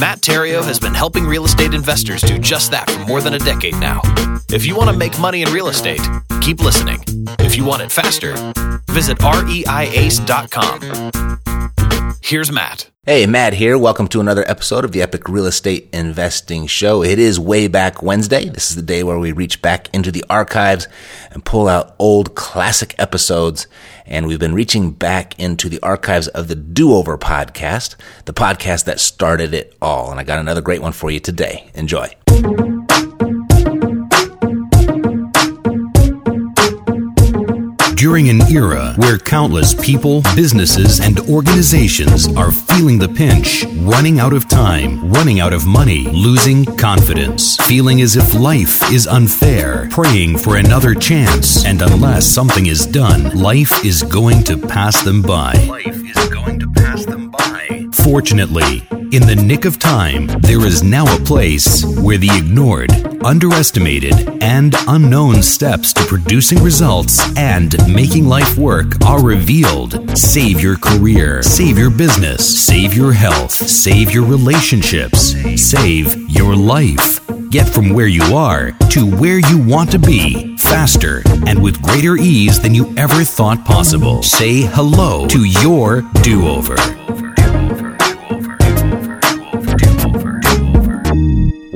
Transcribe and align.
Matt 0.00 0.20
Theriault 0.22 0.64
has 0.64 0.80
been 0.80 0.94
helping 0.94 1.26
real 1.26 1.44
estate 1.44 1.74
investors 1.74 2.22
do 2.22 2.38
just 2.38 2.70
that 2.70 2.88
for 2.90 3.00
more 3.00 3.20
than 3.20 3.34
a 3.34 3.38
decade 3.38 3.74
now. 3.74 4.00
If 4.50 4.64
you 4.64 4.74
want 4.74 4.88
to 4.88 4.96
make 4.96 5.18
money 5.20 5.42
in 5.42 5.52
real 5.52 5.68
estate, 5.68 6.00
keep 6.40 6.60
listening. 6.60 7.04
If 7.38 7.54
you 7.54 7.66
want 7.66 7.82
it 7.82 7.92
faster, 7.92 8.32
visit 8.88 9.18
reiace.com. 9.18 10.80
Here's 12.22 12.52
Matt. 12.52 12.90
Hey, 13.04 13.24
Matt 13.26 13.54
here. 13.54 13.78
Welcome 13.78 14.06
to 14.08 14.20
another 14.20 14.44
episode 14.48 14.84
of 14.84 14.92
the 14.92 15.00
Epic 15.00 15.26
Real 15.26 15.46
Estate 15.46 15.88
Investing 15.92 16.66
Show. 16.66 17.02
It 17.02 17.18
is 17.18 17.40
way 17.40 17.66
back 17.66 18.02
Wednesday. 18.02 18.48
This 18.48 18.68
is 18.70 18.76
the 18.76 18.82
day 18.82 19.02
where 19.02 19.18
we 19.18 19.32
reach 19.32 19.62
back 19.62 19.88
into 19.94 20.12
the 20.12 20.24
archives 20.28 20.86
and 21.30 21.44
pull 21.44 21.66
out 21.66 21.96
old 21.98 22.34
classic 22.34 22.94
episodes. 22.98 23.66
And 24.04 24.26
we've 24.26 24.38
been 24.38 24.54
reaching 24.54 24.90
back 24.90 25.38
into 25.40 25.68
the 25.70 25.80
archives 25.82 26.28
of 26.28 26.48
the 26.48 26.54
Do 26.56 26.92
Over 26.92 27.16
podcast, 27.16 27.96
the 28.26 28.34
podcast 28.34 28.84
that 28.84 29.00
started 29.00 29.54
it 29.54 29.74
all. 29.80 30.10
And 30.10 30.20
I 30.20 30.24
got 30.24 30.38
another 30.38 30.60
great 30.60 30.82
one 30.82 30.92
for 30.92 31.10
you 31.10 31.20
today. 31.20 31.70
Enjoy. 31.74 32.14
During 38.00 38.30
an 38.30 38.40
era 38.50 38.94
where 38.96 39.18
countless 39.18 39.74
people, 39.74 40.22
businesses, 40.34 41.00
and 41.00 41.20
organizations 41.28 42.34
are 42.34 42.50
feeling 42.50 42.98
the 42.98 43.10
pinch, 43.10 43.66
running 43.76 44.18
out 44.18 44.32
of 44.32 44.48
time, 44.48 45.12
running 45.12 45.38
out 45.38 45.52
of 45.52 45.66
money, 45.66 46.04
losing 46.04 46.64
confidence, 46.64 47.58
feeling 47.68 48.00
as 48.00 48.16
if 48.16 48.32
life 48.32 48.90
is 48.90 49.06
unfair, 49.06 49.86
praying 49.90 50.38
for 50.38 50.56
another 50.56 50.94
chance, 50.94 51.66
and 51.66 51.82
unless 51.82 52.24
something 52.24 52.68
is 52.68 52.86
done, 52.86 53.38
life 53.38 53.84
is 53.84 54.02
going 54.02 54.44
to 54.44 54.56
pass 54.56 55.02
them 55.02 55.20
by. 55.20 55.52
Life 55.68 56.02
is 56.02 56.28
going 56.30 56.58
to 56.58 56.70
pass 56.70 57.04
them 57.04 57.30
by. 57.30 57.86
Fortunately, 57.92 58.82
in 59.12 59.26
the 59.26 59.34
nick 59.34 59.64
of 59.64 59.78
time, 59.78 60.26
there 60.40 60.64
is 60.64 60.82
now 60.82 61.04
a 61.04 61.20
place 61.20 61.84
where 61.84 62.16
the 62.16 62.30
ignored, 62.36 62.92
underestimated, 63.24 64.14
and 64.40 64.74
unknown 64.86 65.42
steps 65.42 65.92
to 65.92 66.04
producing 66.04 66.62
results 66.62 67.20
and 67.36 67.74
making 67.92 68.26
life 68.26 68.56
work 68.56 69.02
are 69.04 69.22
revealed. 69.22 70.16
Save 70.16 70.60
your 70.60 70.76
career, 70.76 71.42
save 71.42 71.76
your 71.76 71.90
business, 71.90 72.64
save 72.64 72.94
your 72.94 73.12
health, 73.12 73.50
save 73.50 74.12
your 74.12 74.24
relationships, 74.24 75.34
save 75.60 76.14
your 76.30 76.54
life. 76.54 77.20
Get 77.50 77.68
from 77.68 77.92
where 77.92 78.06
you 78.06 78.22
are 78.36 78.70
to 78.90 79.10
where 79.16 79.40
you 79.40 79.58
want 79.58 79.90
to 79.90 79.98
be 79.98 80.56
faster 80.56 81.22
and 81.48 81.60
with 81.60 81.82
greater 81.82 82.16
ease 82.16 82.60
than 82.60 82.76
you 82.76 82.94
ever 82.96 83.24
thought 83.24 83.64
possible. 83.64 84.22
Say 84.22 84.62
hello 84.62 85.26
to 85.26 85.42
your 85.44 86.02
do 86.22 86.46
over. 86.46 86.76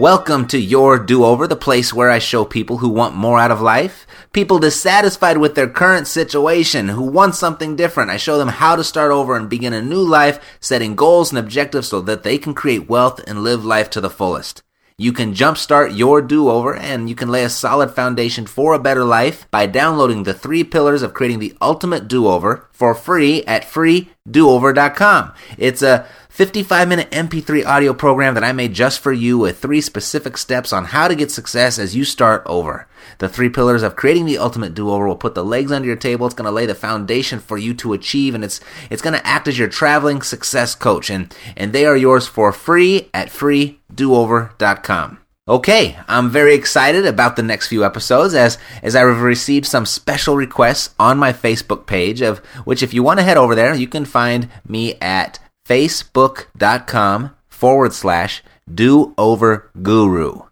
Welcome 0.04 0.48
to 0.48 0.58
Your 0.58 0.98
Do 0.98 1.24
Over, 1.24 1.46
the 1.46 1.56
place 1.56 1.94
where 1.94 2.10
I 2.10 2.18
show 2.18 2.44
people 2.44 2.76
who 2.76 2.90
want 2.90 3.14
more 3.14 3.38
out 3.38 3.50
of 3.50 3.62
life, 3.62 4.06
people 4.34 4.58
dissatisfied 4.58 5.38
with 5.38 5.54
their 5.54 5.66
current 5.66 6.06
situation, 6.06 6.90
who 6.90 7.04
want 7.04 7.36
something 7.36 7.74
different. 7.74 8.10
I 8.10 8.18
show 8.18 8.36
them 8.36 8.48
how 8.48 8.76
to 8.76 8.84
start 8.84 9.12
over 9.12 9.34
and 9.34 9.48
begin 9.48 9.72
a 9.72 9.80
new 9.80 10.02
life, 10.02 10.58
setting 10.60 10.94
goals 10.94 11.30
and 11.30 11.38
objectives 11.38 11.88
so 11.88 12.02
that 12.02 12.22
they 12.22 12.36
can 12.36 12.52
create 12.52 12.86
wealth 12.86 13.18
and 13.26 13.42
live 13.42 13.64
life 13.64 13.88
to 13.92 14.02
the 14.02 14.10
fullest. 14.10 14.63
You 14.96 15.12
can 15.12 15.34
jumpstart 15.34 15.98
your 15.98 16.22
do 16.22 16.48
over 16.48 16.72
and 16.72 17.08
you 17.08 17.16
can 17.16 17.28
lay 17.28 17.42
a 17.42 17.48
solid 17.48 17.90
foundation 17.90 18.46
for 18.46 18.74
a 18.74 18.78
better 18.78 19.04
life 19.04 19.50
by 19.50 19.66
downloading 19.66 20.22
the 20.22 20.32
three 20.32 20.62
pillars 20.62 21.02
of 21.02 21.12
creating 21.12 21.40
the 21.40 21.56
ultimate 21.60 22.06
do 22.06 22.28
over 22.28 22.68
for 22.70 22.94
free 22.94 23.42
at 23.42 23.64
freedoover.com. 23.64 25.32
It's 25.58 25.82
a 25.82 26.06
55 26.28 26.86
minute 26.88 27.10
MP3 27.10 27.66
audio 27.66 27.92
program 27.92 28.34
that 28.34 28.44
I 28.44 28.52
made 28.52 28.72
just 28.72 29.00
for 29.00 29.12
you 29.12 29.36
with 29.36 29.58
three 29.58 29.80
specific 29.80 30.36
steps 30.36 30.72
on 30.72 30.84
how 30.84 31.08
to 31.08 31.16
get 31.16 31.32
success 31.32 31.76
as 31.76 31.96
you 31.96 32.04
start 32.04 32.44
over. 32.46 32.86
The 33.18 33.28
three 33.28 33.48
pillars 33.48 33.82
of 33.82 33.96
creating 33.96 34.26
the 34.26 34.38
ultimate 34.38 34.74
do-over 34.74 35.06
will 35.06 35.16
put 35.16 35.34
the 35.34 35.44
legs 35.44 35.72
under 35.72 35.86
your 35.86 35.96
table. 35.96 36.26
It's 36.26 36.34
going 36.34 36.46
to 36.46 36.50
lay 36.50 36.66
the 36.66 36.74
foundation 36.74 37.40
for 37.40 37.58
you 37.58 37.74
to 37.74 37.92
achieve 37.92 38.34
and 38.34 38.44
it's 38.44 38.60
it's 38.90 39.02
going 39.02 39.18
to 39.18 39.26
act 39.26 39.48
as 39.48 39.58
your 39.58 39.68
traveling 39.68 40.22
success 40.22 40.74
coach 40.74 41.10
and 41.10 41.34
and 41.56 41.72
they 41.72 41.86
are 41.86 41.96
yours 41.96 42.26
for 42.26 42.52
free 42.52 43.10
at 43.14 43.28
freedoover.com. 43.28 45.18
Okay, 45.46 45.98
I'm 46.08 46.30
very 46.30 46.54
excited 46.54 47.04
about 47.04 47.36
the 47.36 47.42
next 47.42 47.68
few 47.68 47.84
episodes 47.84 48.34
as 48.34 48.56
as 48.82 48.96
I've 48.96 49.20
received 49.20 49.66
some 49.66 49.84
special 49.84 50.36
requests 50.36 50.94
on 50.98 51.18
my 51.18 51.32
Facebook 51.32 51.86
page 51.86 52.22
of 52.22 52.38
which 52.64 52.82
if 52.82 52.94
you 52.94 53.02
want 53.02 53.18
to 53.18 53.24
head 53.24 53.36
over 53.36 53.54
there, 53.54 53.74
you 53.74 53.86
can 53.86 54.06
find 54.06 54.48
me 54.66 54.94
at 55.02 55.38
facebook.com 55.68 57.34
forward 57.48 57.92
slash 57.92 58.42
do 58.72 59.14
over 59.18 59.70
guru. 59.82 60.42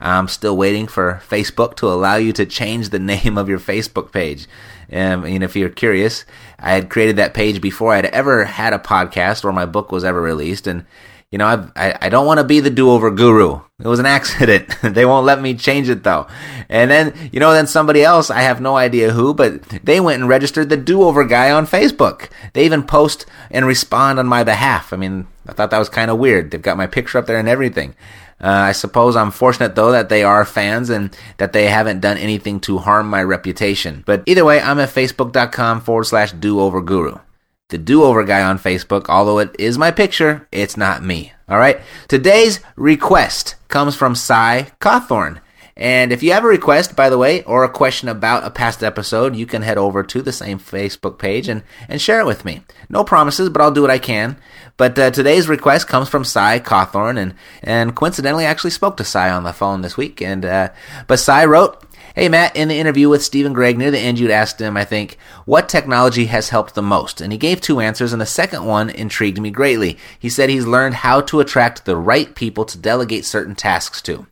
I'm 0.00 0.28
still 0.28 0.56
waiting 0.56 0.86
for 0.86 1.22
Facebook 1.26 1.76
to 1.76 1.86
allow 1.86 2.16
you 2.16 2.32
to 2.34 2.46
change 2.46 2.90
the 2.90 2.98
name 3.14 3.38
of 3.38 3.48
your 3.48 3.58
Facebook 3.58 4.12
page. 4.12 4.46
Um, 4.92 5.24
and 5.24 5.42
if 5.42 5.56
you're 5.56 5.68
curious, 5.68 6.24
I 6.58 6.72
had 6.72 6.90
created 6.90 7.16
that 7.16 7.34
page 7.34 7.60
before 7.60 7.94
I'd 7.94 8.06
ever 8.06 8.44
had 8.44 8.72
a 8.72 8.78
podcast 8.78 9.44
or 9.44 9.52
my 9.52 9.66
book 9.66 9.90
was 9.90 10.04
ever 10.04 10.20
released. 10.20 10.66
And, 10.66 10.86
you 11.32 11.38
know, 11.38 11.46
I've, 11.46 11.72
I, 11.74 11.98
I 12.02 12.08
don't 12.08 12.26
want 12.26 12.38
to 12.38 12.44
be 12.44 12.60
the 12.60 12.70
do 12.70 12.90
over 12.90 13.10
guru. 13.10 13.60
It 13.80 13.88
was 13.88 13.98
an 13.98 14.06
accident. 14.18 14.68
they 14.82 15.04
won't 15.04 15.26
let 15.26 15.40
me 15.40 15.54
change 15.54 15.88
it 15.88 16.04
though. 16.04 16.28
And 16.68 16.88
then, 16.90 17.30
you 17.32 17.40
know, 17.40 17.52
then 17.52 17.66
somebody 17.66 18.04
else, 18.04 18.30
I 18.30 18.42
have 18.42 18.60
no 18.60 18.76
idea 18.76 19.12
who, 19.12 19.34
but 19.34 19.62
they 19.62 19.98
went 19.98 20.20
and 20.20 20.28
registered 20.28 20.68
the 20.68 20.76
do 20.76 21.02
over 21.02 21.24
guy 21.24 21.50
on 21.50 21.66
Facebook. 21.66 22.28
They 22.52 22.64
even 22.64 22.84
post 22.84 23.26
and 23.50 23.66
respond 23.66 24.20
on 24.20 24.26
my 24.28 24.44
behalf. 24.44 24.92
I 24.92 24.96
mean, 24.96 25.26
I 25.48 25.52
thought 25.52 25.70
that 25.70 25.78
was 25.78 25.88
kind 25.88 26.10
of 26.10 26.18
weird. 26.18 26.50
They've 26.50 26.62
got 26.62 26.76
my 26.76 26.86
picture 26.86 27.18
up 27.18 27.26
there 27.26 27.38
and 27.38 27.48
everything. 27.48 27.96
Uh, 28.40 28.48
I 28.48 28.72
suppose 28.72 29.16
I'm 29.16 29.30
fortunate 29.30 29.74
though 29.74 29.92
that 29.92 30.08
they 30.08 30.22
are 30.22 30.44
fans 30.44 30.90
and 30.90 31.16
that 31.38 31.52
they 31.52 31.66
haven't 31.66 32.00
done 32.00 32.18
anything 32.18 32.60
to 32.60 32.78
harm 32.78 33.08
my 33.08 33.22
reputation. 33.22 34.02
But 34.06 34.22
either 34.26 34.44
way, 34.44 34.60
I'm 34.60 34.78
at 34.78 34.90
facebook.com 34.90 35.80
forward 35.80 36.04
slash 36.04 36.32
do 36.32 36.60
over 36.60 36.80
guru. 36.82 37.18
The 37.68 37.78
do 37.78 38.04
over 38.04 38.22
guy 38.22 38.42
on 38.42 38.58
Facebook, 38.58 39.06
although 39.08 39.38
it 39.38 39.56
is 39.58 39.76
my 39.76 39.90
picture, 39.90 40.46
it's 40.52 40.76
not 40.76 41.02
me. 41.02 41.32
All 41.48 41.58
right. 41.58 41.80
Today's 42.06 42.60
request 42.76 43.56
comes 43.68 43.96
from 43.96 44.14
Cy 44.14 44.70
Cawthorn. 44.80 45.40
And 45.76 46.10
if 46.10 46.22
you 46.22 46.32
have 46.32 46.44
a 46.44 46.48
request, 46.48 46.96
by 46.96 47.10
the 47.10 47.18
way, 47.18 47.42
or 47.42 47.62
a 47.62 47.68
question 47.68 48.08
about 48.08 48.44
a 48.44 48.50
past 48.50 48.82
episode, 48.82 49.36
you 49.36 49.44
can 49.44 49.60
head 49.60 49.76
over 49.76 50.02
to 50.02 50.22
the 50.22 50.32
same 50.32 50.58
Facebook 50.58 51.18
page 51.18 51.48
and, 51.48 51.62
and 51.86 52.00
share 52.00 52.20
it 52.20 52.26
with 52.26 52.46
me. 52.46 52.62
No 52.88 53.04
promises, 53.04 53.50
but 53.50 53.60
I'll 53.60 53.70
do 53.70 53.82
what 53.82 53.90
I 53.90 53.98
can. 53.98 54.38
But 54.78 54.98
uh, 54.98 55.10
today's 55.10 55.48
request 55.48 55.86
comes 55.86 56.08
from 56.08 56.24
Cy 56.24 56.60
Cawthorn, 56.60 57.18
and, 57.18 57.34
and 57.62 57.94
coincidentally, 57.94 58.46
I 58.46 58.50
actually 58.50 58.70
spoke 58.70 58.96
to 58.96 59.04
Cy 59.04 59.30
on 59.30 59.44
the 59.44 59.52
phone 59.52 59.82
this 59.82 59.98
week. 59.98 60.22
And 60.22 60.46
uh, 60.46 60.70
but 61.06 61.18
Cy 61.18 61.44
wrote, 61.44 61.82
Hey 62.14 62.30
Matt, 62.30 62.56
in 62.56 62.68
the 62.68 62.78
interview 62.78 63.10
with 63.10 63.22
Stephen 63.22 63.52
Gregg 63.52 63.76
near 63.76 63.90
the 63.90 63.98
end, 63.98 64.18
you'd 64.18 64.30
asked 64.30 64.58
him, 64.58 64.78
I 64.78 64.86
think, 64.86 65.18
what 65.44 65.68
technology 65.68 66.26
has 66.26 66.48
helped 66.48 66.74
the 66.74 66.80
most? 66.80 67.20
And 67.20 67.32
he 67.32 67.38
gave 67.38 67.60
two 67.60 67.80
answers, 67.80 68.14
and 68.14 68.22
the 68.22 68.26
second 68.26 68.64
one 68.64 68.88
intrigued 68.88 69.38
me 69.38 69.50
greatly. 69.50 69.98
He 70.18 70.30
said 70.30 70.48
he's 70.48 70.66
learned 70.66 70.94
how 70.94 71.20
to 71.22 71.40
attract 71.40 71.84
the 71.84 71.96
right 71.96 72.34
people 72.34 72.64
to 72.64 72.78
delegate 72.78 73.26
certain 73.26 73.54
tasks 73.54 74.00
to. 74.02 74.26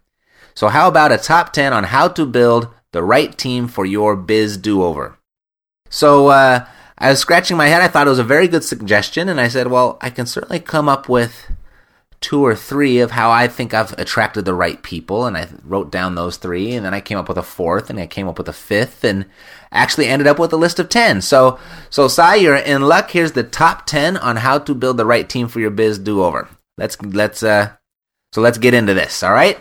So, 0.55 0.69
how 0.69 0.89
about 0.89 1.13
a 1.13 1.19
top 1.19 1.53
10 1.53 1.73
on 1.73 1.85
how 1.85 2.09
to 2.09 2.25
build 2.25 2.69
the 2.93 3.03
right 3.03 3.37
team 3.37 3.67
for 3.69 3.85
your 3.85 4.17
biz 4.17 4.57
do 4.57 4.83
over? 4.83 5.19
So, 5.91 6.29
uh, 6.29 6.67
I 6.97 7.11
was 7.11 7.19
scratching 7.19 7.57
my 7.57 7.67
head. 7.67 7.83
I 7.83 7.89
thought 7.89 8.07
it 8.07 8.11
was 8.11 8.21
a 8.21 8.25
very 8.25 8.47
good 8.47 8.65
suggestion, 8.65 9.29
and 9.29 9.41
I 9.41 9.49
said, 9.49 9.67
well, 9.67 9.99
I 10.01 10.11
can 10.11 10.27
certainly 10.27 10.61
come 10.61 10.89
up 10.89 11.09
with 11.09 11.51
two 12.21 12.43
or 12.43 12.55
three 12.55 13.01
of 13.01 13.11
how 13.11 13.31
I 13.31 13.49
think 13.49 13.75
I've 13.75 13.93
attracted 13.99 14.45
the 14.45 14.55
right 14.55 14.81
people, 14.83 15.27
and 15.27 15.37
I 15.37 15.49
wrote 15.65 15.91
down 15.91 16.15
those 16.15 16.37
three, 16.37 16.73
and 16.73 16.87
then 16.87 16.95
I 16.95 17.01
came 17.01 17.19
up 17.19 17.29
with 17.29 17.37
a 17.37 17.43
fourth, 17.43 17.91
and 17.91 17.99
I 17.99 18.07
came 18.07 18.29
up 18.29 18.39
with 18.39 18.49
a 18.49 18.53
fifth, 18.53 19.03
and 19.03 19.27
actually 19.73 20.07
ended 20.07 20.29
up 20.29 20.39
with 20.39 20.53
a 20.53 20.57
list 20.57 20.79
of 20.79 20.89
ten. 20.89 21.21
So, 21.21 21.59
so 21.91 22.07
Cy, 22.07 22.37
you're 22.37 22.55
in 22.55 22.83
luck. 22.83 23.11
Here's 23.11 23.33
the 23.33 23.43
top 23.43 23.87
ten 23.87 24.17
on 24.17 24.37
how 24.37 24.59
to 24.61 24.75
build 24.75 24.97
the 24.97 25.05
right 25.05 25.29
team 25.29 25.49
for 25.49 25.59
your 25.59 25.71
biz 25.71 25.99
do 25.99 26.23
over. 26.23 26.49
Let's 26.79 27.01
let's 27.03 27.43
uh, 27.43 27.73
so 28.33 28.41
let's 28.41 28.59
get 28.59 28.73
into 28.73 28.95
this. 28.95 29.23
All 29.23 29.33
right. 29.33 29.59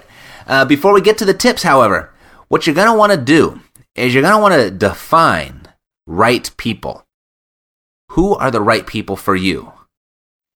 Uh, 0.48 0.66
before 0.66 0.94
we 0.94 1.02
get 1.02 1.18
to 1.18 1.26
the 1.26 1.34
tips, 1.34 1.64
however, 1.64 2.12
what 2.48 2.66
you're 2.66 2.76
gonna 2.76 2.98
want 2.98 3.12
to 3.12 3.18
do 3.18 3.62
is 3.96 4.14
you're 4.14 4.24
gonna 4.24 4.42
want 4.42 4.54
to 4.54 4.72
define 4.72 5.68
right 6.06 6.50
people. 6.58 7.06
Who 8.12 8.36
are 8.36 8.52
the 8.52 8.62
right 8.62 8.86
people 8.86 9.16
for 9.16 9.36
you? 9.36 9.74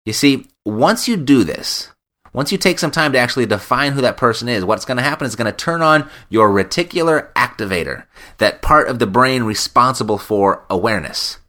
You 0.06 0.13
see, 0.13 0.48
once 0.66 1.07
you 1.07 1.18
do 1.18 1.44
this, 1.44 1.92
once 2.34 2.51
you 2.51 2.57
take 2.57 2.78
some 2.78 2.92
time 2.92 3.13
to 3.13 3.18
actually 3.18 3.45
define 3.45 3.94
who 3.94 4.01
that 4.01 4.16
person 4.16 4.48
is, 4.48 4.63
what's 4.63 4.86
going 4.86 4.98
to 4.98 5.04
happen 5.04 5.25
is 5.25 5.36
going 5.36 5.51
to 5.51 5.57
turn 5.57 5.81
on 5.81 6.10
your 6.30 6.50
reticular 6.50 7.31
activator, 7.34 8.06
that 8.38 8.62
part 8.62 8.88
of 8.88 9.00
the 9.00 9.07
brain 9.07 9.44
responsible 9.44 10.18
for 10.18 10.63
awareness. 10.69 11.39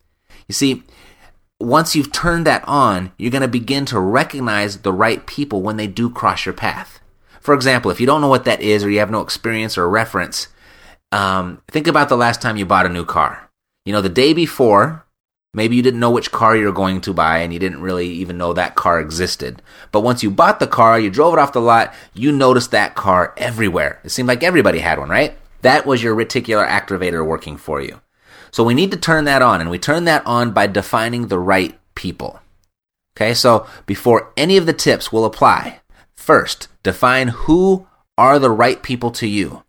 You 0.49 0.55
see, 0.55 0.82
once 1.61 1.94
you've 1.94 2.11
turned 2.11 2.46
that 2.46 2.67
on, 2.67 3.12
you're 3.19 3.31
going 3.31 3.43
to 3.43 3.49
begin 3.49 3.85
to 3.87 4.00
recognize 4.00 4.79
the 4.79 4.93
right 4.93 5.26
people 5.26 5.61
when 5.61 5.76
they 5.76 5.87
do 5.87 6.08
cross 6.08 6.46
your 6.46 6.55
path. 6.55 7.00
For 7.40 7.55
example, 7.55 7.90
if 7.90 8.00
you 8.00 8.06
don't 8.06 8.20
know 8.20 8.29
what 8.29 8.44
that 8.44 8.61
is 8.61 8.85
or 8.85 8.90
you 8.90 8.99
have 8.99 9.11
no 9.11 9.20
experience 9.20 9.79
or 9.79 9.88
reference, 9.88 10.49
um, 11.12 11.62
think 11.69 11.87
about 11.87 12.08
the 12.08 12.17
last 12.17 12.43
time 12.43 12.56
you 12.56 12.67
bought 12.67 12.87
a 12.87 12.90
new 12.90 13.05
car. 13.05 13.49
You 13.85 13.93
know, 13.93 14.02
the 14.02 14.08
day 14.08 14.32
before, 14.35 15.06
maybe 15.55 15.76
you 15.76 15.82
didn't 15.82 16.00
know 16.00 16.11
which 16.11 16.31
car 16.31 16.56
you're 16.56 16.73
going 16.73 17.00
to 17.02 17.14
buy 17.14 17.38
and 17.38 17.52
you 17.52 17.58
didn't 17.58 17.81
really 17.81 18.08
even 18.08 18.37
know 18.37 18.52
that 18.52 18.75
car 18.75 19.00
existed. 19.00 19.62
But 19.93 20.02
once 20.02 20.23
you 20.23 20.31
bought 20.31 20.61
the 20.61 20.67
car, 20.67 21.00
you 21.00 21.11
drove 21.11 21.32
it 21.32 21.38
off 21.38 21.52
the 21.52 21.61
lot, 21.61 21.94
you 22.12 22.32
noticed 22.32 22.70
that 22.73 22.94
car 22.94 23.32
everywhere. 23.37 24.00
It 24.05 24.11
seemed 24.11 24.29
like 24.29 24.43
everybody 24.43 24.81
had 24.81 24.99
one, 24.99 25.08
right? 25.08 25.38
That 25.62 25.87
was 25.87 26.02
your 26.02 26.14
reticular 26.14 26.69
activator 26.69 27.25
working 27.25 27.56
for 27.56 27.81
you. 27.81 28.00
So 28.50 28.64
we 28.64 28.75
need 28.75 28.90
to 28.93 28.96
turn 28.96 29.25
that 29.25 29.43
on, 29.43 29.61
and 29.61 29.70
we 29.70 29.79
turn 29.79 30.05
that 30.05 30.26
on 30.26 30.52
by 30.52 30.67
defining 30.67 31.29
the 31.29 31.38
right 31.38 31.79
people. 31.94 32.40
Okay, 33.17 33.35
so 33.35 33.67
before 33.85 34.32
any 34.37 34.56
of 34.56 34.67
the 34.67 34.73
tips 34.73 35.12
will 35.12 35.25
apply, 35.25 35.81
first, 36.14 36.69
define 36.88 37.29
who 37.29 37.87
are 38.17 38.38
the 38.38 38.50
right 38.50 38.82
people 38.82 39.11
to 39.11 39.26
you. 39.26 39.62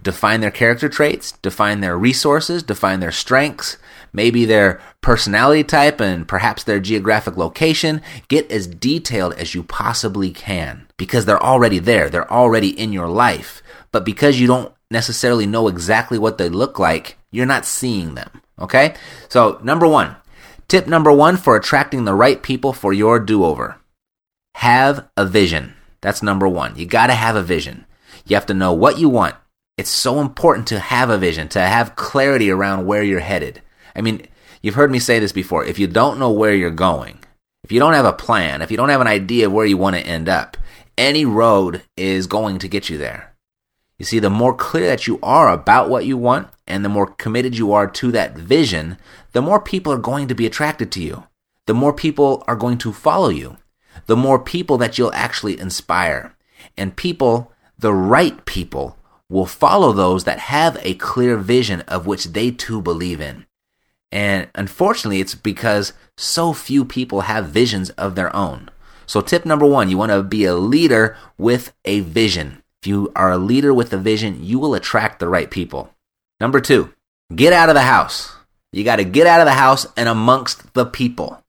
Define 0.00 0.40
their 0.40 0.52
character 0.52 0.88
traits, 0.88 1.32
define 1.42 1.80
their 1.80 1.98
resources, 1.98 2.62
define 2.62 3.00
their 3.00 3.10
strengths, 3.10 3.76
maybe 4.12 4.44
their 4.44 4.80
personality 5.00 5.64
type 5.64 6.00
and 6.00 6.28
perhaps 6.28 6.62
their 6.62 6.78
geographic 6.78 7.36
location. 7.36 8.00
Get 8.28 8.48
as 8.52 8.68
detailed 8.68 9.32
as 9.34 9.52
you 9.52 9.64
possibly 9.64 10.30
can 10.30 10.86
because 10.96 11.24
they're 11.24 11.42
already 11.42 11.80
there. 11.80 12.08
They're 12.08 12.32
already 12.32 12.68
in 12.68 12.92
your 12.92 13.08
life. 13.08 13.64
But 13.90 14.04
because 14.04 14.38
you 14.38 14.46
don't 14.46 14.72
necessarily 14.92 15.46
know 15.46 15.66
exactly 15.66 16.20
what 16.20 16.38
they 16.38 16.48
look 16.48 16.78
like, 16.78 17.16
you're 17.32 17.46
not 17.46 17.66
seeing 17.66 18.14
them. 18.14 18.30
Okay? 18.60 18.94
So, 19.28 19.58
number 19.64 19.88
one, 19.88 20.14
tip 20.68 20.86
number 20.86 21.10
one 21.10 21.36
for 21.36 21.56
attracting 21.56 22.04
the 22.04 22.14
right 22.14 22.40
people 22.40 22.72
for 22.72 22.92
your 22.92 23.18
do 23.18 23.44
over 23.44 23.76
have 24.54 25.08
a 25.16 25.24
vision. 25.24 25.74
That's 26.00 26.22
number 26.22 26.48
one. 26.48 26.76
You 26.76 26.86
got 26.86 27.08
to 27.08 27.14
have 27.14 27.36
a 27.36 27.42
vision. 27.42 27.86
You 28.26 28.36
have 28.36 28.46
to 28.46 28.54
know 28.54 28.72
what 28.72 28.98
you 28.98 29.08
want. 29.08 29.34
It's 29.76 29.90
so 29.90 30.20
important 30.20 30.66
to 30.68 30.78
have 30.78 31.10
a 31.10 31.18
vision, 31.18 31.48
to 31.48 31.60
have 31.60 31.96
clarity 31.96 32.50
around 32.50 32.86
where 32.86 33.02
you're 33.02 33.20
headed. 33.20 33.62
I 33.94 34.02
mean, 34.02 34.26
you've 34.62 34.74
heard 34.74 34.90
me 34.90 34.98
say 34.98 35.18
this 35.18 35.32
before. 35.32 35.64
If 35.64 35.78
you 35.78 35.86
don't 35.86 36.18
know 36.18 36.30
where 36.30 36.54
you're 36.54 36.70
going, 36.70 37.20
if 37.64 37.72
you 37.72 37.78
don't 37.78 37.94
have 37.94 38.04
a 38.04 38.12
plan, 38.12 38.62
if 38.62 38.70
you 38.70 38.76
don't 38.76 38.88
have 38.88 39.00
an 39.00 39.06
idea 39.06 39.46
of 39.46 39.52
where 39.52 39.66
you 39.66 39.76
want 39.76 39.96
to 39.96 40.02
end 40.02 40.28
up, 40.28 40.56
any 40.98 41.24
road 41.24 41.82
is 41.96 42.26
going 42.26 42.58
to 42.58 42.68
get 42.68 42.90
you 42.90 42.98
there. 42.98 43.34
You 43.98 44.04
see, 44.04 44.18
the 44.18 44.30
more 44.30 44.54
clear 44.54 44.86
that 44.86 45.06
you 45.06 45.18
are 45.22 45.50
about 45.50 45.90
what 45.90 46.06
you 46.06 46.16
want 46.16 46.48
and 46.66 46.84
the 46.84 46.88
more 46.88 47.06
committed 47.06 47.56
you 47.56 47.72
are 47.72 47.86
to 47.86 48.10
that 48.12 48.34
vision, 48.34 48.96
the 49.32 49.42
more 49.42 49.60
people 49.60 49.92
are 49.92 49.98
going 49.98 50.28
to 50.28 50.34
be 50.34 50.46
attracted 50.46 50.90
to 50.92 51.02
you. 51.02 51.24
The 51.66 51.74
more 51.74 51.92
people 51.92 52.42
are 52.46 52.56
going 52.56 52.78
to 52.78 52.92
follow 52.92 53.28
you. 53.28 53.56
The 54.06 54.16
more 54.16 54.38
people 54.38 54.78
that 54.78 54.98
you'll 54.98 55.12
actually 55.12 55.58
inspire. 55.58 56.34
And 56.76 56.96
people, 56.96 57.52
the 57.78 57.92
right 57.92 58.44
people, 58.44 58.96
will 59.28 59.46
follow 59.46 59.92
those 59.92 60.24
that 60.24 60.38
have 60.38 60.78
a 60.82 60.94
clear 60.94 61.36
vision 61.36 61.80
of 61.82 62.06
which 62.06 62.26
they 62.26 62.50
too 62.50 62.82
believe 62.82 63.20
in. 63.20 63.46
And 64.12 64.48
unfortunately, 64.54 65.20
it's 65.20 65.36
because 65.36 65.92
so 66.16 66.52
few 66.52 66.84
people 66.84 67.22
have 67.22 67.46
visions 67.46 67.90
of 67.90 68.16
their 68.16 68.34
own. 68.34 68.68
So, 69.06 69.20
tip 69.20 69.46
number 69.46 69.66
one 69.66 69.88
you 69.88 69.96
want 69.96 70.12
to 70.12 70.22
be 70.22 70.44
a 70.44 70.54
leader 70.54 71.16
with 71.38 71.72
a 71.84 72.00
vision. 72.00 72.62
If 72.82 72.88
you 72.88 73.12
are 73.14 73.30
a 73.30 73.38
leader 73.38 73.72
with 73.72 73.92
a 73.92 73.98
vision, 73.98 74.42
you 74.42 74.58
will 74.58 74.74
attract 74.74 75.20
the 75.20 75.28
right 75.28 75.50
people. 75.50 75.94
Number 76.40 76.60
two, 76.60 76.92
get 77.34 77.52
out 77.52 77.68
of 77.68 77.74
the 77.74 77.82
house. 77.82 78.32
You 78.72 78.84
got 78.84 78.96
to 78.96 79.04
get 79.04 79.26
out 79.26 79.40
of 79.40 79.46
the 79.46 79.52
house 79.52 79.86
and 79.96 80.08
amongst 80.08 80.74
the 80.74 80.86
people. 80.86 81.42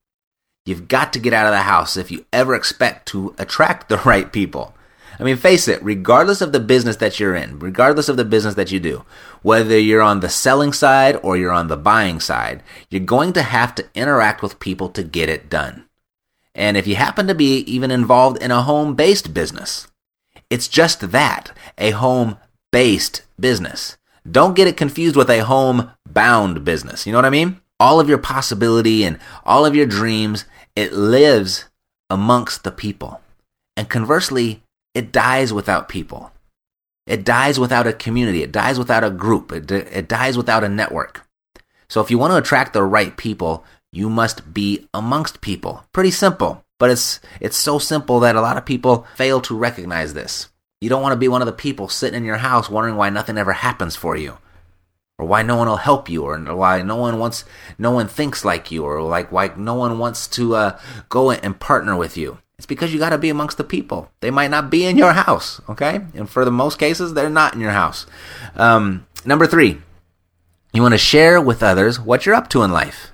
You've 0.66 0.88
got 0.88 1.12
to 1.14 1.20
get 1.20 1.34
out 1.34 1.48
of 1.48 1.54
the 1.54 1.64
house 1.64 1.98
if 1.98 2.12
you 2.12 2.26
ever 2.32 2.54
expect 2.54 3.08
to 3.10 3.36
attract 3.38 3.90
the 3.90 3.98
right 4.06 4.32
people. 4.32 4.76
I 5.20 5.24
mean, 5.24 5.38
face 5.38 5.68
it, 5.68 5.84
regardless 5.84 6.42
of 6.42 6.52
the 6.52 6.60
business 6.60 6.96
that 6.98 7.20
you're 7.20 7.36
in, 7.36 7.60
regardless 7.60 8.10
of 8.10 8.18
the 8.18 8.26
business 8.26 8.56
that 8.56 8.72
you 8.72 8.80
do, 8.80 9.06
whether 9.44 9.78
you're 9.78 10.02
on 10.02 10.20
the 10.20 10.30
selling 10.30 10.74
side 10.74 11.20
or 11.22 11.38
you're 11.38 11.52
on 11.52 11.68
the 11.68 11.78
buying 11.78 12.20
side, 12.20 12.64
you're 12.90 13.02
going 13.02 13.34
to 13.34 13.44
have 13.44 13.76
to 13.76 13.86
interact 13.94 14.42
with 14.42 14.60
people 14.60 14.90
to 14.90 15.04
get 15.04 15.30
it 15.30 15.50
done. 15.50 15.86
And 16.56 16.76
if 16.76 16.88
you 16.88 16.96
happen 16.96 17.28
to 17.28 17.36
be 17.36 17.60
even 17.60 17.92
involved 17.92 18.42
in 18.42 18.52
a 18.52 18.64
home 18.64 18.96
based 18.96 19.34
business, 19.34 19.88
it's 20.50 20.68
just 20.68 21.12
that 21.12 21.52
a 21.78 21.92
home 21.92 22.38
based 22.72 23.24
business. 23.40 23.98
Don't 24.30 24.56
get 24.56 24.68
it 24.68 24.78
confused 24.78 25.16
with 25.16 25.30
a 25.30 25.46
home 25.46 25.92
bound 26.10 26.64
business. 26.64 27.06
You 27.06 27.12
know 27.12 27.20
what 27.20 27.26
I 27.26 27.32
mean? 27.32 27.62
All 27.82 28.00
of 28.00 28.08
your 28.08 28.20
possibility 28.20 29.04
and 29.04 29.18
all 29.44 29.66
of 29.66 29.74
your 29.74 29.88
dreams, 29.88 30.46
it 30.76 30.94
lives 30.94 31.66
amongst 32.12 32.64
the 32.64 32.72
people. 32.72 33.22
And 33.76 33.90
conversely, 33.90 34.62
it 34.94 35.12
dies 35.12 35.52
without 35.52 35.90
people. 35.90 36.32
It 37.08 37.26
dies 37.26 37.60
without 37.60 37.88
a 37.88 37.94
community. 37.94 38.44
It 38.44 38.52
dies 38.52 38.78
without 38.78 39.04
a 39.04 39.10
group. 39.10 39.52
It, 39.52 39.72
it 39.72 40.08
dies 40.08 40.38
without 40.38 40.64
a 40.64 40.70
network. 40.70 41.26
So 41.90 42.02
if 42.02 42.12
you 42.12 42.20
want 42.20 42.32
to 42.32 42.38
attract 42.38 42.74
the 42.74 42.84
right 42.84 43.18
people, 43.18 43.66
you 43.92 44.10
must 44.12 44.54
be 44.54 44.88
amongst 44.94 45.42
people. 45.42 45.84
Pretty 45.92 46.12
simple. 46.12 46.64
But 46.78 46.92
it's 46.92 47.20
it's 47.40 47.58
so 47.58 47.80
simple 47.80 48.20
that 48.22 48.36
a 48.36 48.42
lot 48.42 48.58
of 48.58 48.66
people 48.66 49.08
fail 49.16 49.42
to 49.42 49.58
recognize 49.58 50.14
this. 50.14 50.50
You 50.82 50.90
don't 50.90 51.02
want 51.02 51.14
to 51.14 51.24
be 51.24 51.28
one 51.28 51.42
of 51.42 51.46
the 51.46 51.64
people 51.66 51.88
sitting 51.90 52.18
in 52.18 52.26
your 52.26 52.38
house 52.38 52.70
wondering 52.70 52.96
why 52.96 53.10
nothing 53.10 53.38
ever 53.38 53.54
happens 53.54 53.96
for 53.96 54.16
you. 54.16 54.38
Or 55.22 55.28
why 55.28 55.44
no 55.44 55.56
one 55.56 55.68
will 55.68 55.78
help 55.78 56.10
you, 56.10 56.24
or 56.24 56.40
why 56.40 56.82
no 56.82 56.96
one 56.96 57.20
wants, 57.20 57.46
no 57.78 57.92
one 57.92 58.08
thinks 58.08 58.44
like 58.44 58.72
you, 58.72 58.84
or 58.84 59.04
like 59.04 59.32
why 59.32 59.52
no 59.56 59.76
one 59.76 60.00
wants 60.00 60.26
to 60.30 60.56
uh, 60.56 60.80
go 61.10 61.30
and 61.30 61.60
partner 61.60 61.96
with 61.96 62.18
you. 62.18 62.40
It's 62.58 62.66
because 62.66 62.92
you 62.92 62.98
got 62.98 63.12
to 63.12 63.20
be 63.20 63.30
amongst 63.30 63.60
the 63.60 63.64
people. 63.64 64.10
They 64.22 64.32
might 64.32 64.50
not 64.50 64.72
be 64.72 64.84
in 64.84 64.98
your 64.98 65.14
house, 65.14 65.62
okay? 65.70 66.02
And 66.16 66.28
for 66.28 66.44
the 66.44 66.50
most 66.50 66.80
cases, 66.80 67.14
they're 67.14 67.30
not 67.30 67.54
in 67.54 67.60
your 67.60 67.70
house. 67.70 68.08
Um, 68.56 69.06
number 69.24 69.46
three, 69.46 69.80
you 70.74 70.82
want 70.82 70.96
to 70.96 70.98
share 70.98 71.40
with 71.40 71.62
others 71.62 72.00
what 72.00 72.26
you're 72.26 72.34
up 72.34 72.50
to 72.50 72.64
in 72.64 72.72
life. 72.72 73.12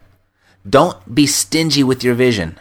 Don't 0.66 1.14
be 1.14 1.28
stingy 1.28 1.84
with 1.84 2.06
your 2.06 2.16
vision. 2.16 2.58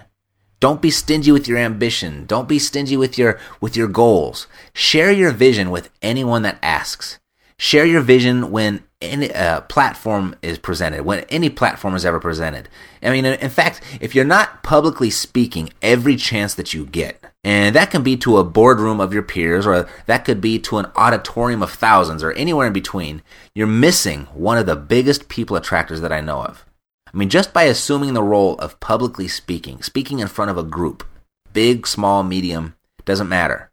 Don't 0.58 0.82
be 0.82 0.90
stingy 0.90 1.30
with 1.30 1.46
your 1.46 1.58
ambition. 1.58 2.26
Don't 2.26 2.48
be 2.48 2.58
stingy 2.58 2.96
with 2.96 3.16
your 3.16 3.38
with 3.60 3.76
your 3.76 3.86
goals. 3.86 4.48
Share 4.72 5.12
your 5.12 5.30
vision 5.30 5.70
with 5.70 5.90
anyone 6.02 6.42
that 6.42 6.58
asks. 6.62 7.20
Share 7.58 7.86
your 7.86 8.02
vision 8.02 8.50
when 8.50 8.84
any 9.00 9.32
uh, 9.32 9.62
platform 9.62 10.36
is 10.42 10.58
presented, 10.58 11.04
when 11.04 11.20
any 11.30 11.48
platform 11.48 11.94
is 11.94 12.04
ever 12.04 12.20
presented. 12.20 12.68
I 13.02 13.10
mean, 13.10 13.24
in 13.24 13.50
fact, 13.50 13.80
if 14.00 14.14
you're 14.14 14.24
not 14.24 14.62
publicly 14.62 15.10
speaking 15.10 15.70
every 15.80 16.16
chance 16.16 16.54
that 16.54 16.74
you 16.74 16.84
get, 16.84 17.22
and 17.44 17.74
that 17.74 17.90
can 17.90 18.02
be 18.02 18.16
to 18.18 18.38
a 18.38 18.44
boardroom 18.44 19.00
of 19.00 19.12
your 19.12 19.22
peers, 19.22 19.66
or 19.66 19.88
that 20.06 20.24
could 20.24 20.40
be 20.40 20.58
to 20.60 20.78
an 20.78 20.86
auditorium 20.96 21.62
of 21.62 21.70
thousands, 21.70 22.22
or 22.22 22.32
anywhere 22.32 22.66
in 22.66 22.72
between, 22.72 23.22
you're 23.54 23.66
missing 23.66 24.24
one 24.34 24.58
of 24.58 24.66
the 24.66 24.76
biggest 24.76 25.28
people 25.28 25.56
attractors 25.56 26.00
that 26.00 26.12
I 26.12 26.20
know 26.20 26.42
of. 26.42 26.64
I 27.12 27.16
mean, 27.16 27.30
just 27.30 27.54
by 27.54 27.62
assuming 27.64 28.14
the 28.14 28.22
role 28.22 28.56
of 28.56 28.80
publicly 28.80 29.28
speaking, 29.28 29.82
speaking 29.82 30.18
in 30.18 30.28
front 30.28 30.50
of 30.50 30.58
a 30.58 30.62
group, 30.62 31.04
big, 31.52 31.86
small, 31.86 32.22
medium, 32.22 32.74
doesn't 33.04 33.28
matter. 33.28 33.70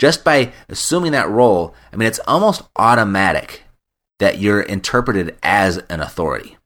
Just 0.00 0.24
by 0.24 0.52
assuming 0.70 1.12
that 1.12 1.28
role, 1.28 1.74
I 1.92 1.96
mean, 1.96 2.08
it's 2.08 2.20
almost 2.26 2.62
automatic 2.76 3.64
that 4.18 4.38
you're 4.38 4.62
interpreted 4.62 5.36
as 5.42 5.76
an 5.90 6.00
authority 6.00 6.56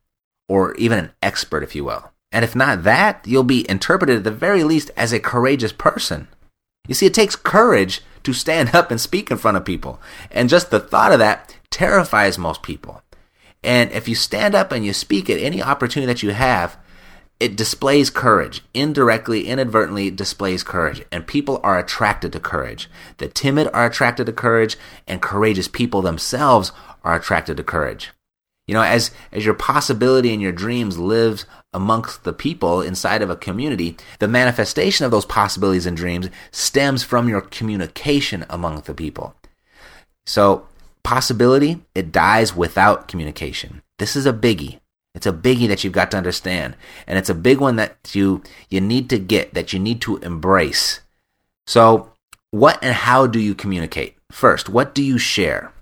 or 0.49 0.77
even 0.77 1.01
an 1.01 1.11
expert, 1.21 1.65
if 1.65 1.75
you 1.75 1.83
will. 1.83 2.13
And 2.31 2.45
if 2.45 2.55
not 2.55 2.85
that, 2.85 3.27
you'll 3.27 3.43
be 3.43 3.69
interpreted 3.69 4.19
at 4.19 4.25
the 4.25 4.31
very 4.31 4.63
least 4.63 4.93
as 4.97 5.13
a 5.13 5.19
courageous 5.19 5.73
person. 5.73 6.29
You 6.87 6.95
see, 6.95 7.07
it 7.07 7.15
takes 7.15 7.35
courage 7.35 8.03
to 8.23 8.33
stand 8.33 8.73
up 8.73 8.93
and 8.93 9.01
speak 9.01 9.33
in 9.33 9.37
front 9.37 9.57
of 9.57 9.65
people. 9.65 10.01
And 10.31 10.49
just 10.49 10.71
the 10.71 10.79
thought 10.79 11.11
of 11.11 11.19
that 11.19 11.57
terrifies 11.71 12.39
most 12.39 12.63
people. 12.63 13.03
And 13.65 13.91
if 13.91 14.07
you 14.07 14.15
stand 14.15 14.55
up 14.55 14.71
and 14.71 14.87
you 14.87 14.93
speak 14.93 15.29
at 15.29 15.41
any 15.41 15.61
opportunity 15.61 16.07
that 16.07 16.23
you 16.23 16.31
have, 16.31 16.77
it 17.41 17.57
displays 17.57 18.11
courage. 18.11 18.63
Indirectly, 18.73 19.47
inadvertently 19.47 20.11
displays 20.11 20.63
courage. 20.63 21.03
And 21.11 21.27
people 21.27 21.61
are 21.63 21.79
attracted 21.79 22.33
to 22.33 22.41
courage. 22.41 22.89
The 23.19 23.29
timid 23.29 23.69
are 23.73 23.87
attracted 23.87 24.27
to 24.27 24.33
courage, 24.33 24.77
and 25.07 25.21
courageous 25.21 25.69
people 25.69 26.03
themselves 26.03 26.73
are 27.03 27.17
attracted 27.17 27.57
to 27.57 27.65
courage. 27.65 28.13
You 28.67 28.75
know, 28.75 28.83
as, 28.83 29.11
as 29.31 29.45
your 29.45 29.55
possibility 29.55 30.33
and 30.33 30.41
your 30.41 30.53
dreams 30.53 30.97
lives 30.97 31.45
amongst 31.75 32.25
the 32.25 32.33
people 32.33 32.81
inside 32.81 33.21
of 33.21 33.29
a 33.29 33.37
community, 33.37 33.97
the 34.21 34.29
manifestation 34.29 35.05
of 35.05 35.11
those 35.11 35.27
possibilities 35.27 35.85
and 35.85 35.97
dreams 35.97 36.31
stems 36.51 37.03
from 37.03 37.29
your 37.29 37.43
communication 37.43 38.47
among 38.49 38.81
the 38.81 38.95
people. 38.95 39.35
So 40.25 40.67
possibility, 41.03 41.83
it 41.95 42.11
dies 42.11 42.57
without 42.57 43.07
communication. 43.07 43.83
This 43.99 44.17
is 44.17 44.25
a 44.25 44.33
biggie. 44.33 44.81
It's 45.15 45.27
a 45.27 45.33
biggie 45.33 45.69
that 45.69 45.85
you've 45.85 45.93
got 45.93 46.11
to 46.11 46.17
understand. 46.17 46.77
And 47.07 47.19
it's 47.19 47.31
a 47.31 47.35
big 47.35 47.61
one 47.61 47.77
that 47.77 47.97
you 48.13 48.43
you 48.69 48.81
need 48.81 49.09
to 49.11 49.19
get, 49.19 49.55
that 49.55 49.73
you 49.73 49.79
need 49.79 50.01
to 50.03 50.19
embrace. 50.19 51.01
So, 51.67 52.13
what 52.51 52.79
and 52.83 52.95
how 52.95 53.27
do 53.27 53.39
you 53.39 53.55
communicate? 53.55 54.17
First, 54.31 54.69
what 54.69 54.95
do 54.95 55.03
you 55.03 55.19
share? 55.19 55.73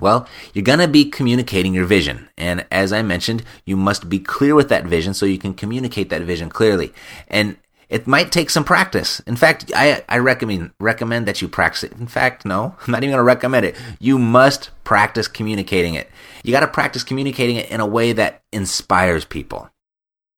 Well, 0.00 0.28
you're 0.52 0.64
going 0.64 0.80
to 0.80 0.88
be 0.88 1.08
communicating 1.08 1.72
your 1.72 1.86
vision. 1.86 2.28
And 2.36 2.66
as 2.70 2.92
I 2.92 3.02
mentioned, 3.02 3.44
you 3.64 3.76
must 3.76 4.08
be 4.08 4.18
clear 4.18 4.54
with 4.54 4.68
that 4.68 4.84
vision 4.84 5.14
so 5.14 5.24
you 5.24 5.38
can 5.38 5.54
communicate 5.54 6.10
that 6.10 6.22
vision 6.22 6.50
clearly. 6.50 6.92
And 7.28 7.56
it 7.88 8.06
might 8.06 8.32
take 8.32 8.50
some 8.50 8.64
practice. 8.64 9.20
In 9.20 9.36
fact, 9.36 9.70
I, 9.74 10.04
I 10.08 10.18
recommend 10.18 10.72
recommend 10.80 11.26
that 11.26 11.42
you 11.42 11.48
practice 11.48 11.84
it. 11.84 11.92
In 11.92 12.06
fact, 12.06 12.44
no, 12.44 12.76
I'm 12.86 12.90
not 12.90 13.02
even 13.02 13.10
going 13.10 13.18
to 13.18 13.24
recommend 13.24 13.66
it. 13.66 13.76
You 13.98 14.18
must 14.18 14.70
practice 14.84 15.28
communicating 15.28 15.94
it. 15.94 16.10
You 16.42 16.52
got 16.52 16.60
to 16.60 16.68
practice 16.68 17.04
communicating 17.04 17.56
it 17.56 17.70
in 17.70 17.80
a 17.80 17.86
way 17.86 18.12
that 18.12 18.42
inspires 18.52 19.24
people. 19.24 19.70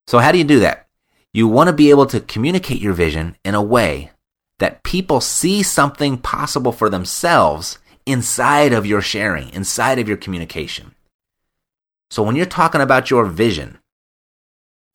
So 0.06 0.18
how 0.18 0.32
do 0.32 0.38
you 0.38 0.44
do 0.44 0.60
that? 0.60 0.86
You 1.32 1.48
want 1.48 1.68
to 1.68 1.72
be 1.72 1.90
able 1.90 2.06
to 2.06 2.20
communicate 2.20 2.80
your 2.80 2.94
vision 2.94 3.36
in 3.44 3.54
a 3.54 3.62
way 3.62 4.10
that 4.58 4.82
people 4.82 5.20
see 5.20 5.62
something 5.62 6.16
possible 6.16 6.72
for 6.72 6.88
themselves 6.88 7.78
inside 8.06 8.72
of 8.72 8.86
your 8.86 9.02
sharing, 9.02 9.50
inside 9.50 9.98
of 9.98 10.08
your 10.08 10.16
communication. 10.16 10.94
So 12.10 12.22
when 12.22 12.36
you're 12.36 12.46
talking 12.46 12.80
about 12.80 13.10
your 13.10 13.26
vision, 13.26 13.78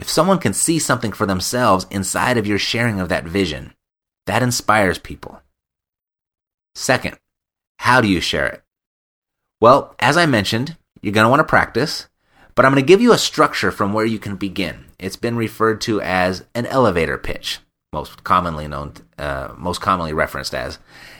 if 0.01 0.09
someone 0.09 0.39
can 0.39 0.53
see 0.53 0.79
something 0.79 1.11
for 1.11 1.27
themselves 1.27 1.85
inside 1.91 2.37
of 2.37 2.47
your 2.47 2.57
sharing 2.57 2.99
of 2.99 3.09
that 3.09 3.23
vision, 3.23 3.73
that 4.25 4.43
inspires 4.43 4.97
people. 4.97 5.41
Second, 6.73 7.17
how 7.77 8.01
do 8.01 8.07
you 8.07 8.19
share 8.19 8.47
it? 8.47 8.63
Well, 9.61 9.95
as 9.99 10.17
I 10.17 10.25
mentioned, 10.25 10.75
you're 11.01 11.13
going 11.13 11.25
to 11.25 11.29
want 11.29 11.41
to 11.41 11.43
practice, 11.43 12.07
but 12.55 12.65
I'm 12.65 12.71
going 12.71 12.83
to 12.83 12.87
give 12.87 13.01
you 13.01 13.13
a 13.13 13.17
structure 13.17 13.71
from 13.71 13.93
where 13.93 14.05
you 14.05 14.17
can 14.17 14.35
begin. 14.35 14.85
It's 14.97 15.15
been 15.15 15.37
referred 15.37 15.81
to 15.81 16.01
as 16.01 16.45
an 16.55 16.65
elevator 16.65 17.17
pitch, 17.17 17.59
most 17.93 18.23
commonly 18.23 18.67
known, 18.67 18.93
uh, 19.19 19.53
most 19.55 19.81
commonly 19.81 20.13
referenced 20.13 20.55
as. 20.55 20.79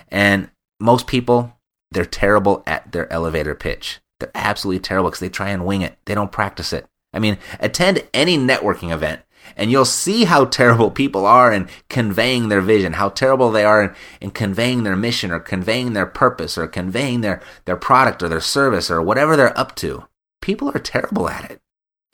And 0.10 0.50
most 0.80 1.06
people, 1.06 1.56
they're 1.92 2.06
terrible 2.06 2.64
at 2.66 2.92
their 2.92 3.12
elevator 3.14 3.54
pitch. 3.54 4.00
They're 4.20 4.32
absolutely 4.34 4.80
terrible 4.80 5.10
because 5.10 5.20
they 5.20 5.30
try 5.30 5.50
and 5.50 5.66
wing 5.66 5.82
it. 5.82 5.98
They 6.06 6.16
don't 6.16 6.32
practice 6.32 6.74
it. 6.74 6.88
I 7.13 7.20
mean, 7.20 7.38
attend 7.60 8.03
any 8.13 8.38
networking 8.38 8.91
event 8.91 9.22
and 9.56 9.72
you'll 9.72 9.86
see 9.86 10.25
how 10.25 10.46
terrible 10.46 10.91
people 10.91 11.25
are 11.25 11.51
in 11.51 11.68
conveying 11.89 12.50
their 12.50 12.62
vision, 12.62 12.94
how 12.94 13.10
terrible 13.10 13.51
they 13.51 13.65
are 13.65 13.84
in, 13.84 13.96
in, 14.20 14.32
conveying 14.32 14.84
their 14.84 14.96
mission 14.96 15.32
or 15.32 15.39
conveying 15.39 15.94
their 15.94 16.06
purpose 16.06 16.58
or 16.58 16.68
conveying 16.68 17.22
their, 17.22 17.41
their 17.65 17.75
product 17.75 18.24
or 18.24 18.30
their 18.30 18.41
service 18.41 18.89
or 18.89 19.01
whatever 19.01 19.36
they're 19.36 19.58
up 19.58 19.75
to. 19.75 20.06
People 20.41 20.70
are 20.70 20.80
terrible 20.80 21.30
at 21.30 21.50
it. 21.50 21.60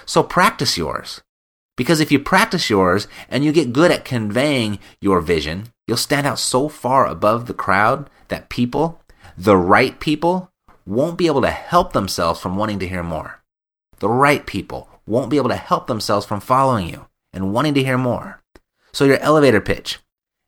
So 0.05 0.23
practice 0.23 0.77
yours. 0.77 1.21
Because 1.75 1.99
if 1.99 2.11
you 2.11 2.19
practice 2.19 2.69
yours 2.69 3.07
and 3.29 3.45
you 3.45 3.51
get 3.51 3.73
good 3.73 3.91
at 3.91 4.03
conveying 4.03 4.79
your 4.99 5.21
vision, 5.21 5.67
you'll 5.85 5.97
stand 5.97 6.25
out 6.25 6.39
so 6.39 6.69
far 6.69 7.05
above 7.05 7.45
the 7.45 7.53
crowd 7.53 8.09
that 8.29 8.49
people, 8.49 9.01
the 9.37 9.57
right 9.57 9.99
people, 9.99 10.51
won't 10.87 11.17
be 11.17 11.27
able 11.27 11.41
to 11.41 11.51
help 11.51 11.93
themselves 11.93 12.39
from 12.39 12.55
wanting 12.55 12.79
to 12.79 12.87
hear 12.87 13.03
more 13.03 13.41
the 13.99 14.09
right 14.09 14.45
people 14.45 14.89
won't 15.05 15.29
be 15.29 15.37
able 15.37 15.49
to 15.49 15.55
help 15.55 15.87
themselves 15.87 16.25
from 16.25 16.39
following 16.39 16.89
you 16.89 17.07
and 17.33 17.53
wanting 17.53 17.73
to 17.75 17.83
hear 17.83 17.97
more. 17.97 18.41
So, 18.91 19.05
your 19.05 19.19
elevator 19.19 19.61
pitch. 19.61 19.99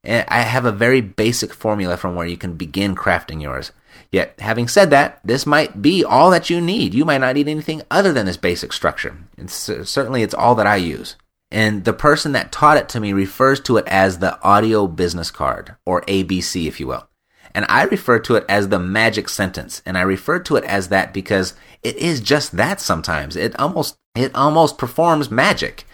And 0.04 0.26
I 0.30 0.42
have 0.42 0.66
a 0.66 0.72
very 0.72 1.02
basic 1.02 1.54
formula 1.54 1.98
from 1.98 2.16
where 2.16 2.28
you 2.28 2.38
can 2.38 2.54
begin 2.54 2.96
crafting 2.96 3.42
yours. 3.42 3.72
Yet, 4.12 4.36
having 4.40 4.68
said 4.68 4.90
that, 4.92 5.20
this 5.24 5.46
might 5.46 5.82
be 5.82 6.04
all 6.04 6.32
that 6.32 6.50
you 6.50 6.62
need. 6.62 6.94
You 6.94 7.06
might 7.06 7.20
not 7.20 7.36
need 7.36 7.48
anything 7.48 7.82
other 7.92 8.14
than 8.14 8.26
this 8.26 8.38
basic 8.38 8.72
structure. 8.72 9.18
It's, 9.38 9.54
certainly, 9.54 10.24
it's 10.24 10.34
all 10.34 10.56
that 10.56 10.68
I 10.68 10.78
use. 10.78 11.16
And 11.52 11.84
the 11.84 11.94
person 11.94 12.32
that 12.34 12.52
taught 12.52 12.78
it 12.78 12.90
to 12.90 13.00
me 13.00 13.12
refers 13.12 13.60
to 13.62 13.78
it 13.78 13.88
as 13.88 14.20
the 14.20 14.42
audio 14.44 14.88
business 14.88 15.32
card, 15.32 15.76
or 15.86 16.02
ABC, 16.02 16.68
if 16.68 16.80
you 16.80 16.88
will. 16.88 17.09
And 17.54 17.66
I 17.68 17.84
refer 17.84 18.20
to 18.20 18.36
it 18.36 18.46
as 18.48 18.70
the 18.70 18.80
magic 18.80 19.30
sentence. 19.30 19.82
And 19.86 19.98
I 19.98 20.02
refer 20.02 20.40
to 20.40 20.56
it 20.56 20.64
as 20.66 20.90
that 20.90 21.14
because 21.14 21.54
it 21.84 21.96
is 21.98 22.22
just 22.22 22.58
that 22.58 22.80
sometimes. 22.80 23.36
It 23.36 23.60
almost 23.60 23.98
it 24.16 24.34
almost 24.36 24.78
performs 24.78 25.32
magic. 25.32 25.86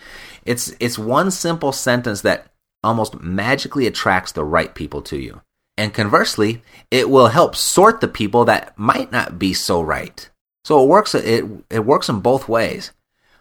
It's 0.46 0.74
it's 0.80 0.98
one 0.98 1.32
simple 1.32 1.72
sentence 1.72 2.22
that 2.22 2.48
almost 2.84 3.20
magically 3.22 3.88
attracts 3.88 4.32
the 4.32 4.44
right 4.44 4.74
people 4.74 5.02
to 5.04 5.18
you. 5.18 5.42
And 5.78 5.94
conversely, 5.94 6.62
it 6.90 7.10
will 7.10 7.28
help 7.28 7.56
sort 7.56 8.00
the 8.00 8.08
people 8.08 8.46
that 8.46 8.78
might 8.78 9.12
not 9.12 9.38
be 9.38 9.54
so 9.54 9.82
right. 9.82 10.30
So 10.64 10.84
it 10.84 10.88
works 10.88 11.16
it 11.16 11.46
it 11.70 11.86
works 11.86 12.10
in 12.10 12.20
both 12.22 12.48
ways. 12.48 12.92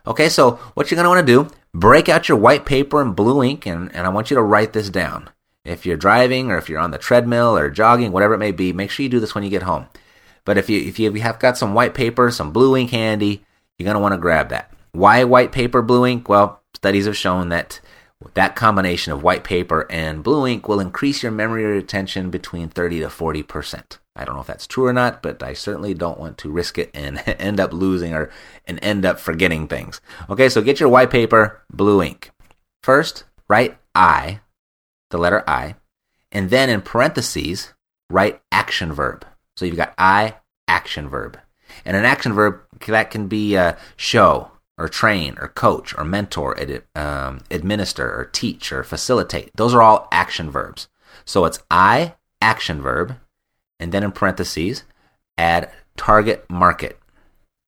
Okay, 0.06 0.28
so 0.28 0.52
what 0.75 0.90
you're 0.90 1.02
to 1.02 1.09
want 1.09 1.26
to 1.26 1.33
do, 1.33 1.50
break 1.73 2.11
out 2.11 2.28
your 2.28 2.37
white 2.37 2.66
paper 2.66 3.00
and 3.00 3.16
blue 3.16 3.42
ink 3.42 3.64
and, 3.66 3.94
and 3.94 4.06
I 4.06 4.11
want 4.11 4.30
you 4.30 4.35
to 4.35 4.42
write 4.42 4.75
this 4.75 4.90
down. 4.90 5.30
If 5.64 5.87
you're 5.87 5.97
driving 5.97 6.50
or 6.50 6.59
if 6.59 6.68
you're 6.68 6.80
on 6.80 6.90
the 6.90 6.99
treadmill 6.99 7.56
or 7.56 7.71
jogging, 7.71 8.12
whatever 8.12 8.35
it 8.35 8.38
may 8.38 8.52
be, 8.52 8.73
make 8.73 8.90
sure 8.90 9.02
you 9.02 9.09
do 9.09 9.21
this 9.21 9.35
when 9.35 9.44
you 9.44 9.50
get 9.50 9.62
home. 9.62 9.87
But 10.44 10.59
if 10.59 10.68
you 10.68 10.80
if 10.80 10.99
you 10.99 11.11
have 11.21 11.38
got 11.38 11.56
some 11.56 11.75
white 11.75 11.94
paper, 11.94 12.30
some 12.30 12.52
blue 12.52 12.76
ink 12.76 12.90
handy, 12.90 13.44
you're 13.78 13.85
going 13.85 13.94
to 13.94 14.00
want 14.00 14.12
to 14.12 14.18
grab 14.18 14.50
that. 14.50 14.71
Why 14.92 15.25
white 15.25 15.52
paper, 15.52 15.83
blue 15.83 16.06
ink? 16.06 16.28
Well, 16.28 16.61
studies 16.75 17.06
have 17.06 17.16
shown 17.16 17.49
that 17.49 17.80
that 18.35 18.56
combination 18.56 19.12
of 19.12 19.23
white 19.23 19.44
paper 19.44 19.87
and 19.90 20.23
blue 20.23 20.47
ink 20.47 20.68
will 20.68 20.80
increase 20.80 21.23
your 21.23 21.33
memory 21.33 21.64
retention 21.64 22.30
between 22.30 22.68
30 22.68 23.00
to 23.00 23.06
40%. 23.06 23.99
I 24.16 24.25
don't 24.25 24.35
know 24.35 24.40
if 24.40 24.47
that's 24.47 24.66
true 24.66 24.87
or 24.87 24.92
not, 24.92 25.23
but 25.23 25.42
I 25.42 25.54
certainly 25.54 25.92
don't 25.92 26.21
want 26.21 26.38
to 26.38 26.50
risk 26.50 26.78
it 26.78 26.90
and 26.94 27.21
end 27.26 27.59
up 27.59 27.73
losing 27.73 28.14
or 28.14 28.30
and 28.66 28.78
end 28.83 29.04
up 29.04 29.18
forgetting 29.18 29.66
things. 29.66 30.00
Okay, 30.30 30.49
so 30.49 30.62
get 30.62 30.80
your 30.80 30.88
white 30.88 31.11
paper, 31.11 31.62
blue 31.73 32.02
ink. 32.02 32.30
First, 32.83 33.25
write 33.49 33.76
I, 33.94 34.40
the 35.14 35.18
letter 35.18 35.44
I, 35.47 35.76
and 36.33 36.50
then 36.50 36.68
in 36.68 36.83
parentheses, 36.83 37.73
write 38.11 38.42
action 38.50 38.92
verb. 38.92 39.25
So 39.56 39.64
you've 39.64 39.76
got 39.76 39.94
I, 39.97 40.35
action 40.66 41.09
verb. 41.09 41.38
And 41.85 41.97
an 41.97 42.04
action 42.04 42.33
verb, 42.33 42.61
that 42.88 43.12
can 43.12 43.28
be 43.28 43.56
uh, 43.56 43.75
show, 43.97 44.50
or 44.76 44.88
train, 44.88 45.37
or 45.38 45.47
coach, 45.47 45.97
or 45.97 46.02
mentor, 46.02 46.59
um, 46.97 47.42
administer, 47.49 48.04
or 48.04 48.25
teach, 48.25 48.73
or 48.73 48.83
facilitate. 48.83 49.52
Those 49.54 49.73
are 49.73 49.83
all 49.83 50.09
action 50.11 50.50
verbs. 50.50 50.88
So 51.25 51.44
it's 51.44 51.61
I, 51.71 52.16
action 52.42 52.83
verb, 52.83 53.14
and 53.78 53.92
then 53.92 54.02
in 54.02 54.11
parentheses, 54.11 54.83
add 55.38 55.71
target 55.97 56.44
market. 56.50 56.99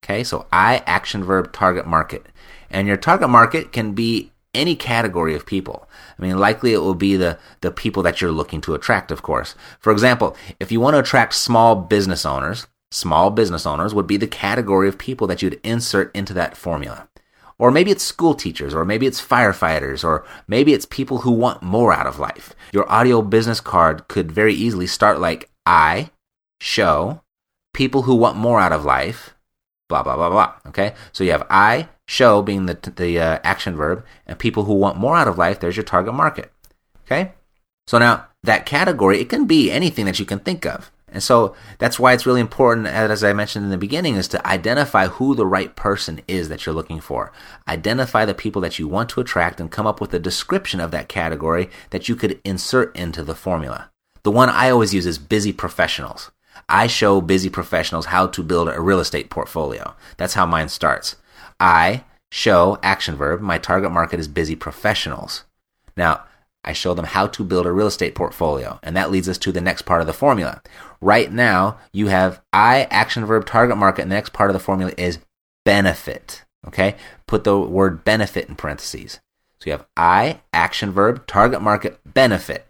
Okay, 0.05 0.25
so 0.25 0.47
I, 0.53 0.83
action 0.85 1.23
verb, 1.23 1.53
target 1.53 1.87
market. 1.87 2.27
And 2.71 2.89
your 2.89 2.97
target 2.97 3.31
market 3.31 3.71
can 3.71 3.93
be 3.93 4.33
any 4.57 4.75
category 4.75 5.35
of 5.35 5.47
people. 5.47 5.89
I 6.19 6.23
mean, 6.23 6.39
likely 6.39 6.73
it 6.73 6.79
will 6.79 6.95
be 6.95 7.17
the, 7.17 7.39
the 7.61 7.71
people 7.71 8.03
that 8.03 8.21
you're 8.21 8.33
looking 8.33 8.61
to 8.63 8.75
attract, 8.75 9.11
of 9.11 9.23
course. 9.23 9.55
For 9.79 9.93
example, 9.93 10.37
if 10.59 10.73
you 10.73 10.81
want 10.81 10.95
to 10.95 11.01
attract 11.01 11.35
small 11.35 11.77
business 11.77 12.27
owners, 12.27 12.67
small 12.91 13.31
business 13.31 13.67
owners 13.67 13.95
would 13.95 14.07
be 14.07 14.17
the 14.17 14.27
category 14.27 14.89
of 14.89 14.99
people 14.99 15.27
that 15.27 15.43
you'd 15.43 15.61
insert 15.63 16.15
into 16.17 16.33
that 16.35 16.57
formula. 16.57 17.09
Or 17.59 17.71
maybe 17.71 17.91
it's 17.91 18.05
school 18.05 18.35
teachers, 18.35 18.75
or 18.75 18.85
maybe 18.85 19.07
it's 19.07 19.25
firefighters, 19.25 20.05
or 20.05 20.27
maybe 20.47 20.75
it's 20.75 20.85
people 20.85 21.19
who 21.19 21.31
want 21.31 21.63
more 21.63 21.93
out 21.93 22.07
of 22.07 22.19
life. 22.19 22.55
Your 22.73 22.91
audio 22.91 23.23
business 23.23 23.61
card 23.61 24.09
could 24.09 24.31
very 24.31 24.53
easily 24.53 24.87
start 24.87 25.21
like 25.21 25.49
I, 25.65 26.11
show, 26.61 27.23
people 27.73 28.03
who 28.03 28.15
want 28.15 28.37
more 28.37 28.61
out 28.61 28.73
of 28.73 28.85
life, 28.85 29.35
blah, 29.89 30.03
blah, 30.03 30.17
blah, 30.17 30.29
blah. 30.29 30.53
Okay? 30.67 30.95
So 31.13 31.25
you 31.25 31.31
have 31.33 31.47
I, 31.49 31.89
show 32.07 32.43
being 32.43 32.67
the, 32.67 32.75
the 32.97 33.19
uh, 33.19 33.39
action 33.43 33.77
verb, 33.77 34.05
and 34.27 34.39
people 34.39 34.65
who 34.65 34.75
want 34.75 34.99
more 34.99 35.17
out 35.17 35.29
of 35.29 35.39
life, 35.39 35.61
there's 35.61 35.77
your 35.77 35.85
target 35.85 36.15
market. 36.15 36.53
Okay? 37.05 37.33
So 37.87 37.99
now, 37.99 38.27
that 38.43 38.67
category, 38.67 39.21
it 39.21 39.29
can 39.29 39.47
be 39.47 39.71
anything 39.71 40.07
that 40.07 40.19
you 40.19 40.25
can 40.25 40.39
think 40.39 40.65
of. 40.65 40.91
And 41.09 41.23
so 41.23 41.55
that's 41.79 41.99
why 41.99 42.13
it's 42.13 42.27
really 42.27 42.41
important, 42.41 42.89
as 42.89 43.23
I 43.23 43.33
mentioned 43.33 43.65
in 43.65 43.71
the 43.71 43.79
beginning, 43.79 44.17
is 44.17 44.29
to 44.29 44.47
identify 44.47 45.07
who 45.07 45.35
the 45.35 45.47
right 45.47 45.75
person 45.75 46.21
is 46.27 46.49
that 46.49 46.67
you're 46.67 46.75
looking 46.75 47.01
for. 47.01 47.33
Identify 47.69 48.25
the 48.25 48.35
people 48.35 48.61
that 48.63 48.79
you 48.79 48.89
want 48.89 49.09
to 49.11 49.21
attract 49.21 49.61
and 49.61 49.71
come 49.71 49.87
up 49.87 50.01
with 50.01 50.13
a 50.13 50.19
description 50.19 50.81
of 50.81 50.91
that 50.91 51.09
category 51.09 51.71
that 51.91 52.09
you 52.09 52.17
could 52.17 52.41
insert 52.45 52.95
into 52.97 53.23
the 53.23 53.37
formula. 53.37 53.91
The 54.25 54.33
one 54.33 54.51
I 54.51 54.71
always 54.71 54.93
use 54.93 55.07
is 55.07 55.19
busy 55.19 55.53
professionals. 55.53 56.33
I 56.69 56.89
show 56.89 57.21
busy 57.21 57.49
professionals 57.49 58.07
how 58.07 58.27
to 58.27 58.43
build 58.43 58.69
a 58.69 58.81
real 58.81 58.99
estate 58.99 59.31
portfolio. 59.31 59.95
That's 60.17 60.35
how 60.35 60.45
mine 60.45 60.69
starts. 60.69 61.17
I 61.61 62.05
show 62.31 62.79
action 62.83 63.17
verb. 63.17 63.41
My 63.41 63.59
target 63.59 63.91
market 63.91 64.21
is 64.21 64.29
busy 64.29 64.57
professionals. 64.57 65.45
Now, 65.97 66.25
I 66.65 66.73
show 66.73 66.95
them 66.95 67.05
how 67.05 67.29
to 67.29 67.45
build 67.45 67.65
a 67.65 67.73
real 67.73 67.87
estate 67.87 68.15
portfolio. 68.15 68.81
And 68.83 68.97
that 68.97 69.11
leads 69.11 69.29
us 69.29 69.39
to 69.39 69.53
the 69.53 69.61
next 69.61 69.83
part 69.83 70.01
of 70.01 70.07
the 70.07 70.13
formula. 70.13 70.63
Right 71.01 71.33
now, 71.33 71.79
you 71.93 72.09
have 72.09 72.41
I 72.53 72.89
action 72.91 73.25
verb 73.25 73.47
target 73.47 73.77
market, 73.77 74.03
and 74.03 74.11
the 74.11 74.17
next 74.17 74.33
part 74.33 74.51
of 74.51 74.55
the 74.55 74.61
formula 74.61 74.93
is 74.99 75.19
benefit. 75.65 76.45
Okay? 76.67 76.97
Put 77.27 77.45
the 77.45 77.59
word 77.59 78.05
benefit 78.05 78.49
in 78.49 78.57
parentheses. 78.57 79.21
So 79.61 79.67
you 79.67 79.73
have 79.73 79.87
I 79.97 80.41
action 80.53 80.91
verb 80.91 81.27
target 81.27 81.63
market 81.63 82.01
benefit. 82.05 82.67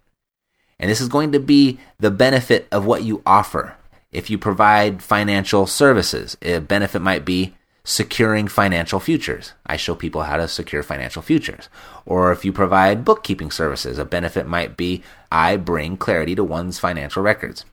And 0.79 0.91
this 0.91 1.01
is 1.01 1.09
going 1.09 1.33
to 1.33 1.41
be 1.41 1.79
the 1.99 2.11
benefit 2.11 2.69
of 2.71 2.85
what 2.85 3.03
you 3.03 3.23
offer. 3.25 3.77
If 4.13 4.29
you 4.29 4.37
provide 4.37 5.03
financial 5.03 5.67
services, 5.67 6.37
a 6.43 6.59
benefit 6.59 7.01
might 7.01 7.25
be 7.25 7.57
securing 7.87 8.49
financial 8.49 8.99
futures. 8.99 9.53
I 9.65 9.77
show 9.77 9.95
people 9.95 10.25
how 10.25 10.37
to 10.39 10.49
secure 10.49 10.83
financial 10.83 11.23
futures. 11.23 11.69
Or 12.05 12.33
if 12.33 12.45
you 12.45 12.53
provide 12.53 13.05
bookkeeping 13.05 13.53
services, 13.53 13.97
a 13.97 14.05
benefit 14.05 14.49
might 14.49 14.77
be 14.77 15.05
I 15.31 15.57
bring 15.57 15.97
clarity 15.97 16.35
to 16.35 16.43
one's 16.43 16.81
financial 16.81 17.23
records. 17.23 17.65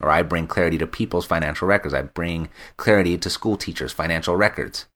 Or 0.00 0.10
I 0.10 0.22
bring 0.22 0.48
clarity 0.48 0.78
to 0.78 0.86
people's 0.88 1.26
financial 1.26 1.68
records. 1.68 1.94
I 1.94 2.02
bring 2.02 2.48
clarity 2.76 3.16
to 3.16 3.30
school 3.30 3.56
teachers' 3.56 3.92
financial 3.92 4.34
records. 4.36 4.86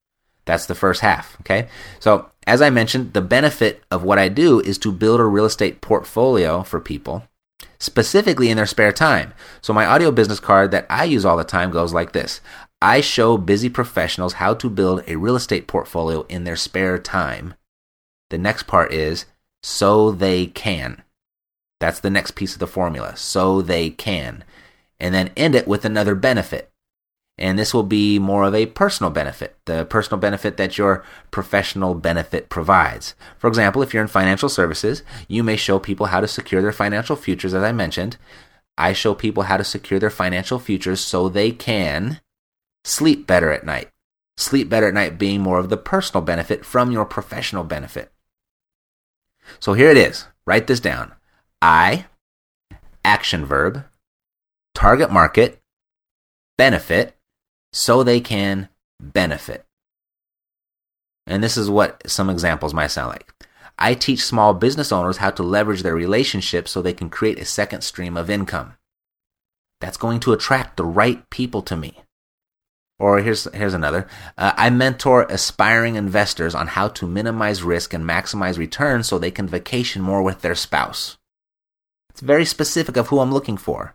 That's 0.46 0.66
the 0.66 0.74
first 0.74 1.00
half. 1.00 1.36
Okay. 1.42 1.68
So, 2.00 2.28
as 2.44 2.60
I 2.60 2.70
mentioned, 2.70 3.12
the 3.12 3.20
benefit 3.20 3.84
of 3.92 4.02
what 4.02 4.18
I 4.18 4.28
do 4.28 4.58
is 4.60 4.78
to 4.78 4.90
build 4.90 5.20
a 5.20 5.24
real 5.24 5.44
estate 5.44 5.80
portfolio 5.80 6.64
for 6.64 6.80
people, 6.80 7.24
specifically 7.78 8.50
in 8.50 8.56
their 8.56 8.66
spare 8.66 8.92
time. 8.92 9.32
So, 9.60 9.72
my 9.72 9.86
audio 9.86 10.10
business 10.10 10.40
card 10.40 10.72
that 10.72 10.86
I 10.90 11.04
use 11.04 11.24
all 11.24 11.36
the 11.36 11.44
time 11.44 11.70
goes 11.70 11.92
like 11.92 12.12
this 12.12 12.40
I 12.82 13.00
show 13.00 13.38
busy 13.38 13.70
professionals 13.70 14.34
how 14.34 14.54
to 14.54 14.68
build 14.68 15.02
a 15.06 15.16
real 15.16 15.36
estate 15.36 15.66
portfolio 15.66 16.22
in 16.28 16.44
their 16.44 16.56
spare 16.56 16.98
time. 16.98 17.54
The 18.30 18.38
next 18.38 18.64
part 18.64 18.92
is 18.92 19.24
so 19.62 20.10
they 20.10 20.46
can. 20.46 21.02
That's 21.80 22.00
the 22.00 22.10
next 22.10 22.32
piece 22.32 22.52
of 22.52 22.58
the 22.58 22.66
formula. 22.66 23.16
So 23.16 23.62
they 23.62 23.90
can. 23.90 24.44
And 25.00 25.14
then 25.14 25.32
end 25.36 25.54
it 25.54 25.66
with 25.66 25.84
another 25.84 26.14
benefit. 26.14 26.70
And 27.38 27.58
this 27.58 27.74
will 27.74 27.82
be 27.82 28.18
more 28.18 28.44
of 28.44 28.54
a 28.54 28.66
personal 28.66 29.10
benefit, 29.10 29.58
the 29.66 29.84
personal 29.84 30.18
benefit 30.18 30.56
that 30.56 30.78
your 30.78 31.04
professional 31.30 31.94
benefit 31.94 32.48
provides. 32.48 33.14
For 33.36 33.48
example, 33.48 33.82
if 33.82 33.92
you're 33.92 34.02
in 34.02 34.08
financial 34.08 34.48
services, 34.48 35.02
you 35.28 35.42
may 35.42 35.56
show 35.56 35.78
people 35.78 36.06
how 36.06 36.20
to 36.20 36.28
secure 36.28 36.62
their 36.62 36.72
financial 36.72 37.14
futures, 37.14 37.52
as 37.52 37.62
I 37.62 37.72
mentioned. 37.72 38.16
I 38.78 38.94
show 38.94 39.14
people 39.14 39.44
how 39.44 39.58
to 39.58 39.64
secure 39.64 40.00
their 40.00 40.10
financial 40.10 40.58
futures 40.58 41.00
so 41.00 41.28
they 41.28 41.50
can 41.50 42.20
sleep 42.86 43.26
better 43.26 43.52
at 43.52 43.66
night. 43.66 43.90
Sleep 44.36 44.68
better 44.68 44.88
at 44.88 44.94
night 44.94 45.18
being 45.18 45.40
more 45.40 45.58
of 45.58 45.68
the 45.68 45.76
personal 45.76 46.22
benefit 46.22 46.64
from 46.64 46.92
your 46.92 47.04
professional 47.04 47.64
benefit. 47.64 48.12
So 49.58 49.72
here 49.72 49.90
it 49.90 49.96
is. 49.96 50.26
Write 50.46 50.66
this 50.66 50.80
down. 50.80 51.12
I, 51.60 52.06
action 53.04 53.44
verb, 53.44 53.84
target 54.74 55.10
market, 55.10 55.60
benefit, 56.58 57.16
so 57.72 58.02
they 58.02 58.20
can 58.20 58.68
benefit. 59.00 59.64
And 61.26 61.42
this 61.42 61.56
is 61.56 61.68
what 61.68 62.08
some 62.08 62.30
examples 62.30 62.72
might 62.72 62.88
sound 62.88 63.08
like. 63.08 63.32
I 63.78 63.94
teach 63.94 64.24
small 64.24 64.54
business 64.54 64.92
owners 64.92 65.18
how 65.18 65.30
to 65.30 65.42
leverage 65.42 65.82
their 65.82 65.94
relationships 65.94 66.70
so 66.70 66.80
they 66.80 66.94
can 66.94 67.10
create 67.10 67.38
a 67.38 67.44
second 67.44 67.82
stream 67.82 68.16
of 68.16 68.30
income. 68.30 68.74
That's 69.80 69.98
going 69.98 70.20
to 70.20 70.32
attract 70.32 70.76
the 70.76 70.84
right 70.84 71.28
people 71.30 71.62
to 71.62 71.76
me. 71.76 71.98
Or 72.98 73.20
here's 73.20 73.44
here's 73.52 73.74
another. 73.74 74.08
Uh, 74.38 74.52
I 74.56 74.70
mentor 74.70 75.26
aspiring 75.28 75.96
investors 75.96 76.54
on 76.54 76.68
how 76.68 76.88
to 76.88 77.06
minimize 77.06 77.62
risk 77.62 77.92
and 77.92 78.04
maximize 78.04 78.56
returns 78.56 79.06
so 79.06 79.18
they 79.18 79.30
can 79.30 79.46
vacation 79.46 80.00
more 80.00 80.22
with 80.22 80.40
their 80.40 80.54
spouse. 80.54 81.18
It's 82.10 82.22
very 82.22 82.46
specific 82.46 82.96
of 82.96 83.08
who 83.08 83.20
I'm 83.20 83.32
looking 83.32 83.58
for. 83.58 83.94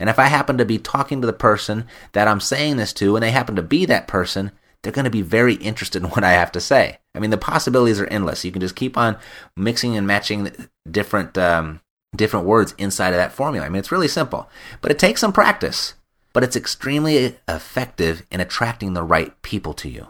And 0.00 0.10
if 0.10 0.18
I 0.18 0.24
happen 0.24 0.58
to 0.58 0.64
be 0.64 0.78
talking 0.78 1.20
to 1.20 1.26
the 1.26 1.32
person 1.32 1.86
that 2.12 2.26
I'm 2.26 2.40
saying 2.40 2.78
this 2.78 2.92
to 2.94 3.14
and 3.14 3.22
they 3.22 3.30
happen 3.30 3.54
to 3.56 3.62
be 3.62 3.84
that 3.84 4.08
person, 4.08 4.50
they're 4.82 4.92
going 4.92 5.04
to 5.04 5.10
be 5.10 5.22
very 5.22 5.54
interested 5.54 6.02
in 6.02 6.08
what 6.10 6.24
I 6.24 6.32
have 6.32 6.50
to 6.52 6.60
say. 6.60 6.98
I 7.14 7.20
mean, 7.20 7.30
the 7.30 7.38
possibilities 7.38 8.00
are 8.00 8.06
endless. 8.06 8.44
You 8.44 8.50
can 8.50 8.60
just 8.60 8.74
keep 8.74 8.96
on 8.96 9.18
mixing 9.56 9.96
and 9.96 10.06
matching 10.06 10.50
different 10.90 11.38
um, 11.38 11.80
different 12.16 12.46
words 12.46 12.74
inside 12.78 13.10
of 13.10 13.18
that 13.18 13.32
formula. 13.32 13.66
I 13.66 13.68
mean, 13.68 13.78
it's 13.78 13.92
really 13.92 14.08
simple, 14.08 14.48
but 14.80 14.90
it 14.90 14.98
takes 14.98 15.20
some 15.20 15.32
practice. 15.32 15.94
But 16.32 16.44
it's 16.44 16.56
extremely 16.56 17.36
effective 17.48 18.24
in 18.30 18.40
attracting 18.40 18.94
the 18.94 19.02
right 19.02 19.40
people 19.42 19.74
to 19.74 19.88
you. 19.88 20.08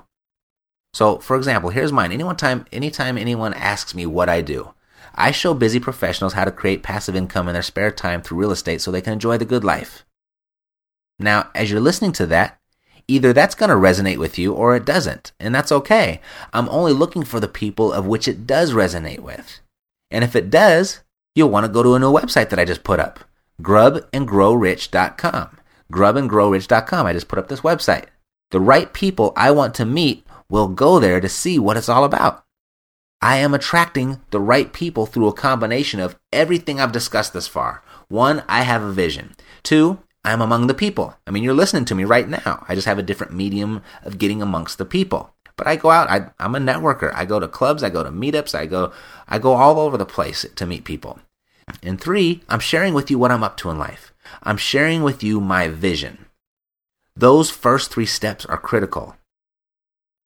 So, 0.93 1.19
for 1.19 1.37
example, 1.37 1.71
here's 1.71 1.93
mine. 1.93 2.12
Anyone 2.12 2.37
time, 2.37 2.67
anytime 2.73 3.17
anyone 3.17 3.55
asks 3.55 3.95
me 3.95 4.07
what 4.07 4.29
I 4.29 4.41
do, 4.41 4.75
I 5.15 5.31
show 5.31 5.55
busy 5.55 5.81
professionals 5.81 6.35
how 6.35 6.45
to 6.45 6.50
create 6.50 6.83
passive 6.83 7.17
income 7.17 7.49
in 7.49 7.55
their 7.55 7.62
spare 7.62 7.91
time 7.91 8.23
through 8.23 8.39
real 8.39 8.50
estate 8.50 8.81
so 8.81 8.91
they 8.91 9.00
can 9.00 9.12
enjoy 9.12 9.39
the 9.39 9.45
good 9.45 9.65
life. 9.65 10.05
Now, 11.19 11.50
as 11.55 11.71
you're 11.71 11.81
listening 11.81 12.12
to 12.12 12.27
that, 12.27 12.59
either 13.07 13.33
that's 13.33 13.55
going 13.55 13.71
to 13.71 13.77
resonate 13.77 14.19
with 14.19 14.39
you 14.39 14.53
or 14.53 14.75
it 14.75 14.85
doesn't, 14.85 15.33
and 15.39 15.55
that's 15.55 15.73
okay. 15.73 16.21
I'm 16.53 16.69
only 16.69 16.93
looking 16.93 17.25
for 17.25 17.41
the 17.41 17.49
people 17.49 17.93
of 17.93 18.06
which 18.06 18.26
it 18.26 18.47
does 18.47 18.73
resonate 18.73 19.21
with. 19.21 19.61
And 20.11 20.25
if 20.25 20.35
it 20.35 20.50
does, 20.50 21.00
you'll 21.35 21.50
want 21.50 21.67
to 21.67 21.73
go 21.73 21.83
to 21.83 21.95
a 21.95 21.99
new 21.99 22.13
website 22.13 22.50
that 22.50 22.59
I 22.59 22.65
just 22.65 22.85
put 22.85 22.99
up, 23.00 23.21
grubandgrowrich.com. 23.63 25.60
Grubandgrowrich.com. 25.91 27.07
I 27.07 27.13
just 27.13 27.29
put 27.29 27.39
up 27.39 27.49
this 27.49 27.61
website. 27.61 28.07
The 28.50 28.61
right 28.61 28.93
people 28.93 29.33
I 29.37 29.50
want 29.50 29.75
to 29.76 29.85
meet 29.85 30.26
will 30.49 30.69
go 30.69 30.99
there 30.99 31.21
to 31.21 31.29
see 31.29 31.59
what 31.59 31.76
it's 31.76 31.89
all 31.89 32.05
about. 32.05 32.45
I 33.23 33.37
am 33.37 33.53
attracting 33.53 34.21
the 34.31 34.41
right 34.41 34.73
people 34.73 35.07
through 35.07 35.29
a 35.29 35.35
combination 35.35 36.00
of 36.00 36.19
everything 36.33 36.81
I've 36.81 36.93
discussed 36.93 37.33
this 37.33 37.47
far. 37.47 37.83
One, 38.09 38.43
I 38.49 38.63
have 38.63 38.83
a 38.83 38.93
vision. 38.93 39.37
Two, 39.63 39.99
I'm 40.25 40.41
among 40.41 40.67
the 40.67 40.75
people. 40.75 41.17
I 41.26 41.31
mean, 41.31 41.43
you're 41.43 41.55
listening 41.55 41.85
to 41.87 41.95
me 41.95 42.05
right 42.05 42.29
now. 42.29 42.65
I 42.69 42.75
just 42.75 42.87
have 42.87 42.99
a 42.99 43.03
different 43.03 43.33
medium 43.33 43.83
of 44.05 44.19
getting 44.19 44.41
amongst 44.41 44.79
the 44.79 44.85
people. 44.85 45.35
But 45.57 45.67
I 45.67 45.76
go 45.76 45.91
out, 45.91 46.09
I, 46.09 46.31
I'm 46.39 46.55
a 46.55 46.59
networker. 46.59 47.13
I 47.15 47.26
go 47.26 47.39
to 47.39 47.47
clubs, 47.47 47.83
I 47.83 47.91
go 47.91 48.03
to 48.03 48.11
meetups, 48.11 48.55
I 48.55 48.65
go, 48.65 48.93
I 49.29 49.39
go 49.39 49.53
all 49.53 49.79
over 49.79 49.99
the 49.99 50.07
place 50.07 50.47
to 50.57 50.67
meet 50.67 50.85
people. 50.85 51.21
And 51.83 52.00
three, 52.00 52.43
I'm 52.49 52.61
sharing 52.61 52.95
with 52.95 53.11
you 53.11 53.19
what 53.19 53.31
I'm 53.31 53.45
up 53.45 53.57
to 53.59 53.71
in 53.71 53.79
life. 53.79 54.10
I'm 54.43 54.56
sharing 54.56 55.02
with 55.02 55.23
you 55.23 55.40
my 55.40 55.69
vision. 55.69 56.26
Those 57.16 57.50
first 57.50 57.90
three 57.90 58.06
steps 58.06 58.47
are 58.47 58.56
critical. 58.56 59.16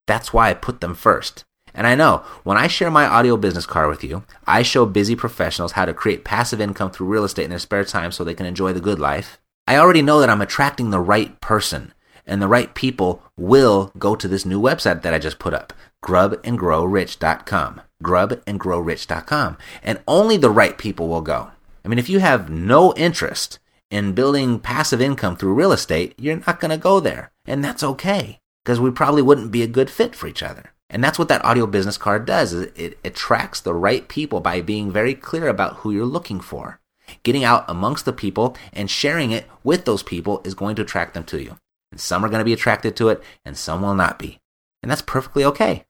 That's 0.07 0.33
why 0.33 0.51
I 0.51 0.55
put 0.55 0.81
them 0.81 0.95
first. 0.95 1.45
And 1.75 1.87
I 1.87 1.97
know 1.97 2.19
when 2.45 2.57
I 2.57 2.69
share 2.69 2.91
my 2.91 3.05
audio 3.07 3.37
business 3.37 3.67
card 3.67 3.89
with 3.89 4.05
you, 4.05 4.25
I 4.47 4.63
show 4.63 4.87
busy 4.87 5.17
professionals 5.17 5.73
how 5.73 5.87
to 5.87 5.95
create 5.95 6.25
passive 6.25 6.61
income 6.61 6.91
through 6.91 7.09
real 7.09 7.25
estate 7.25 7.45
in 7.45 7.51
their 7.51 7.59
spare 7.59 7.85
time 7.85 8.13
so 8.13 8.23
they 8.23 8.35
can 8.35 8.47
enjoy 8.47 8.73
the 8.73 8.81
good 8.81 9.01
life. 9.01 9.41
I 9.67 9.77
already 9.77 10.03
know 10.03 10.21
that 10.21 10.31
I'm 10.31 10.43
attracting 10.43 10.91
the 10.91 11.01
right 11.01 11.41
person, 11.41 11.93
and 12.27 12.41
the 12.41 12.49
right 12.49 12.73
people 12.75 13.23
will 13.37 13.91
go 13.99 14.15
to 14.15 14.29
this 14.29 14.45
new 14.45 14.61
website 14.61 15.03
that 15.03 15.15
I 15.15 15.19
just 15.19 15.39
put 15.39 15.55
up, 15.55 15.73
grubandgrowrich.com. 16.05 17.81
Grubandgrowrich.com. 18.03 19.59
And 19.83 20.03
only 20.07 20.37
the 20.37 20.51
right 20.51 20.79
people 20.79 21.09
will 21.09 21.23
go. 21.23 21.51
I 21.85 21.89
mean, 21.89 21.99
if 21.99 22.09
you 22.09 22.21
have 22.21 22.51
no 22.51 22.95
interest 22.95 23.59
in 23.95 24.13
building 24.13 24.59
passive 24.59 25.01
income 25.01 25.37
through 25.37 25.55
real 25.55 25.71
estate, 25.71 26.15
you're 26.19 26.43
not 26.47 26.59
going 26.59 26.73
to 26.73 26.77
go 26.77 26.99
there. 26.99 27.31
And 27.47 27.63
that's 27.63 27.85
okay, 27.85 28.41
because 28.65 28.81
we 28.81 28.91
probably 28.91 29.23
wouldn't 29.23 29.53
be 29.53 29.63
a 29.63 29.69
good 29.69 29.89
fit 29.89 30.17
for 30.17 30.27
each 30.27 30.43
other. 30.43 30.73
And 30.91 31.03
that's 31.03 31.19
what 31.19 31.29
that 31.29 31.45
audio 31.45 31.67
business 31.67 31.97
card 31.97 32.27
does. 32.27 32.53
Is 32.53 32.73
it 32.75 32.99
attracts 33.05 33.61
the 33.61 33.73
right 33.73 34.09
people 34.09 34.41
by 34.41 34.61
being 34.61 34.91
very 34.91 35.15
clear 35.15 35.47
about 35.47 35.77
who 35.77 35.93
you're 35.93 36.07
looking 36.07 36.41
for. 36.41 36.81
Getting 37.23 37.45
out 37.45 37.65
amongst 37.69 38.05
the 38.05 38.13
people 38.13 38.57
and 38.73 38.91
sharing 38.91 39.31
it 39.31 39.47
with 39.63 39.85
those 39.85 40.03
people 40.03 40.41
is 40.45 40.55
going 40.55 40.75
to 40.77 40.83
attract 40.83 41.15
them 41.15 41.25
to 41.25 41.41
you. 41.41 41.57
And 41.93 42.01
some 42.01 42.25
are 42.25 42.29
going 42.29 42.41
to 42.41 42.45
be 42.45 42.53
attracted 42.53 42.97
to 42.97 43.11
it 43.11 43.23
and 43.45 43.57
some 43.57 43.81
will 43.81 43.95
not 43.95 44.19
be. 44.19 44.41
And 44.83 44.91
that's 44.91 45.03
perfectly 45.03 45.45
okay. 45.45 45.85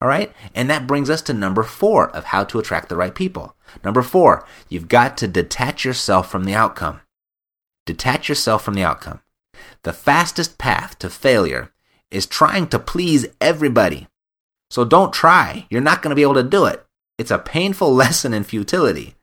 All 0.00 0.08
right? 0.08 0.32
And 0.54 0.70
that 0.70 0.86
brings 0.86 1.10
us 1.10 1.20
to 1.22 1.34
number 1.34 1.62
four 1.62 2.08
of 2.10 2.24
how 2.24 2.44
to 2.44 2.58
attract 2.58 2.88
the 2.88 2.96
right 2.96 3.14
people. 3.14 3.54
Number 3.84 4.00
four, 4.00 4.46
you've 4.70 4.88
got 4.88 5.18
to 5.18 5.28
detach 5.28 5.84
yourself 5.84 6.30
from 6.30 6.44
the 6.44 6.54
outcome. 6.54 7.00
Detach 7.86 8.28
yourself 8.28 8.62
from 8.64 8.74
the 8.74 8.84
outcome. 8.84 9.20
The 9.82 9.92
fastest 9.92 10.58
path 10.58 10.98
to 10.98 11.10
failure 11.10 11.72
is 12.10 12.26
trying 12.26 12.68
to 12.68 12.78
please 12.78 13.26
everybody. 13.40 14.08
So 14.70 14.84
don't 14.84 15.12
try. 15.12 15.66
You're 15.70 15.80
not 15.80 16.02
going 16.02 16.10
to 16.10 16.16
be 16.16 16.22
able 16.22 16.34
to 16.34 16.42
do 16.42 16.66
it. 16.66 16.84
It's 17.18 17.30
a 17.30 17.38
painful 17.38 17.94
lesson 18.02 18.32
in 18.32 18.44
futility, 18.44 19.14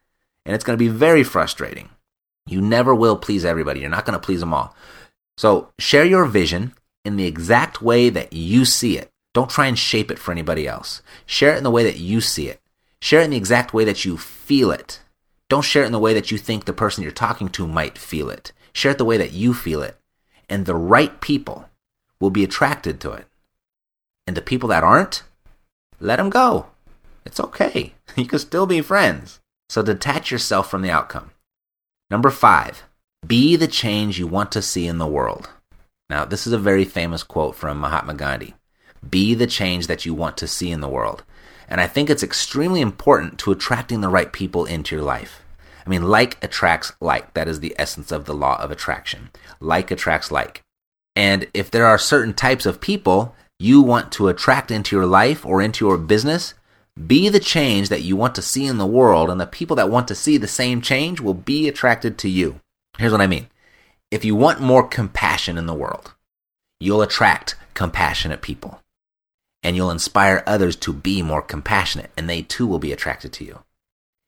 and 0.46 0.56
it's 0.56 0.64
going 0.64 0.78
to 0.78 0.84
be 0.84 0.90
very 0.90 1.24
frustrating. 1.24 1.90
You 2.48 2.62
never 2.62 2.96
will 2.96 3.18
please 3.18 3.46
everybody. 3.46 3.82
You're 3.82 3.90
not 3.90 4.06
going 4.06 4.18
to 4.18 4.26
please 4.26 4.40
them 4.40 4.54
all. 4.54 4.76
So 5.38 5.70
share 5.78 6.06
your 6.06 6.26
vision 6.26 6.74
in 7.06 7.18
the 7.18 7.26
exact 7.26 7.82
way 7.82 8.10
that 8.10 8.34
you 8.34 8.66
see 8.66 8.98
it. 8.98 9.10
Don't 9.34 9.50
try 9.50 9.68
and 9.68 9.78
shape 9.78 10.10
it 10.10 10.18
for 10.18 10.32
anybody 10.32 10.68
else. 10.68 11.02
Share 11.26 11.54
it 11.54 11.58
in 11.58 11.64
the 11.64 11.72
way 11.72 11.84
that 11.84 11.98
you 11.98 12.22
see 12.22 12.48
it. 12.48 12.60
Share 13.02 13.22
it 13.22 13.26
in 13.26 13.30
the 13.32 13.38
exact 13.38 13.74
way 13.74 13.86
that 13.86 14.04
you 14.04 14.18
feel 14.18 14.72
it. 14.72 15.00
Don't 15.50 15.64
share 15.64 15.84
it 15.84 15.88
in 15.88 15.92
the 15.92 16.00
way 16.00 16.14
that 16.14 16.32
you 16.32 16.38
think 16.38 16.66
the 16.66 16.74
person 16.74 17.04
you're 17.04 17.12
talking 17.12 17.50
to 17.50 17.68
might 17.68 17.98
feel 17.98 18.30
it. 18.30 18.52
Share 18.74 18.92
it 18.92 18.98
the 18.98 19.06
way 19.06 19.18
that 19.18 19.32
you 19.32 19.54
feel 19.54 19.82
it. 19.82 19.98
And 20.50 20.66
the 20.66 20.76
right 20.76 21.20
people 21.22 21.70
will 22.20 22.30
be 22.30 22.44
attracted 22.44 23.00
to 23.02 23.12
it. 23.12 23.26
And 24.26 24.36
the 24.36 24.42
people 24.42 24.70
that 24.70 24.84
aren't, 24.84 25.24
let 26.00 26.18
them 26.18 26.30
go. 26.30 26.68
It's 27.26 27.40
okay. 27.40 27.94
You 28.16 28.26
can 28.26 28.40
still 28.40 28.66
be 28.66 28.82
friends. 28.82 29.40
So 29.70 29.84
detach 29.84 30.32
yourself 30.32 30.72
from 30.72 30.82
the 30.82 30.90
outcome. 30.90 31.32
Number 32.10 32.32
five, 32.32 32.84
be 33.26 33.56
the 33.56 33.68
change 33.68 34.18
you 34.18 34.26
want 34.26 34.52
to 34.54 34.62
see 34.62 34.88
in 34.88 34.98
the 34.98 35.06
world. 35.06 35.50
Now, 36.10 36.26
this 36.26 36.48
is 36.48 36.54
a 36.54 36.58
very 36.58 36.86
famous 36.86 37.22
quote 37.22 37.56
from 37.56 37.80
Mahatma 37.80 38.16
Gandhi. 38.16 38.56
Be 39.08 39.36
the 39.36 39.46
change 39.46 39.88
that 39.88 40.06
you 40.06 40.14
want 40.14 40.38
to 40.38 40.48
see 40.48 40.72
in 40.72 40.82
the 40.82 40.90
world. 40.90 41.24
And 41.68 41.82
I 41.82 41.88
think 41.88 42.10
it's 42.10 42.24
extremely 42.24 42.82
important 42.82 43.40
to 43.40 43.52
attracting 43.52 44.02
the 44.02 44.10
right 44.10 44.32
people 44.32 44.66
into 44.66 44.96
your 44.96 45.04
life. 45.04 45.42
I 45.86 45.90
mean, 45.90 46.04
like 46.04 46.42
attracts 46.44 46.94
like. 47.00 47.34
That 47.34 47.48
is 47.48 47.60
the 47.60 47.76
essence 47.78 48.12
of 48.12 48.26
the 48.26 48.34
law 48.34 48.62
of 48.62 48.72
attraction. 48.72 49.30
Like 49.60 49.92
attracts 49.92 50.32
like. 50.32 50.62
And 51.16 51.48
if 51.54 51.72
there 51.72 51.86
are 51.86 51.98
certain 51.98 52.34
types 52.34 52.66
of 52.66 52.82
people 52.82 53.36
you 53.60 53.82
want 53.82 54.12
to 54.14 54.28
attract 54.28 54.70
into 54.70 54.96
your 54.96 55.06
life 55.06 55.46
or 55.46 55.62
into 55.62 55.86
your 55.86 55.98
business, 55.98 56.54
be 57.06 57.30
the 57.30 57.40
change 57.40 57.90
that 57.90 58.04
you 58.04 58.16
want 58.16 58.36
to 58.36 58.42
see 58.42 58.66
in 58.66 58.78
the 58.78 58.86
world, 58.86 59.30
and 59.30 59.40
the 59.40 59.48
people 59.48 59.76
that 59.76 59.90
want 59.90 60.08
to 60.08 60.16
see 60.16 60.38
the 60.38 60.48
same 60.48 60.82
change 60.82 61.20
will 61.20 61.34
be 61.34 61.68
attracted 61.68 62.18
to 62.20 62.30
you. 62.30 62.60
Here's 62.98 63.12
what 63.12 63.22
I 63.22 63.28
mean 63.28 63.48
If 64.12 64.26
you 64.26 64.36
want 64.36 64.62
more 64.62 64.88
compassion 64.88 65.58
in 65.58 65.68
the 65.68 65.74
world, 65.74 66.14
you'll 66.80 67.02
attract 67.02 67.56
compassionate 67.74 68.42
people. 68.42 68.82
And 69.68 69.76
you'll 69.76 69.92
inspire 69.92 70.46
others 70.48 70.78
to 70.78 70.94
be 70.94 71.22
more 71.22 71.42
compassionate, 71.42 72.12
and 72.16 72.30
they 72.30 72.42
too 72.42 72.66
will 72.66 72.80
be 72.80 72.94
attracted 72.94 73.34
to 73.34 73.44
you. 73.44 73.66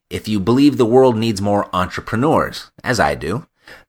If 0.09 0.27
you 0.27 0.37
believe 0.37 0.75
the 0.75 0.85
world 0.85 1.15
needs 1.15 1.41
more 1.41 1.73
entrepreneurs, 1.73 2.71
as 2.83 2.99
I 2.99 3.15
do, 3.15 3.47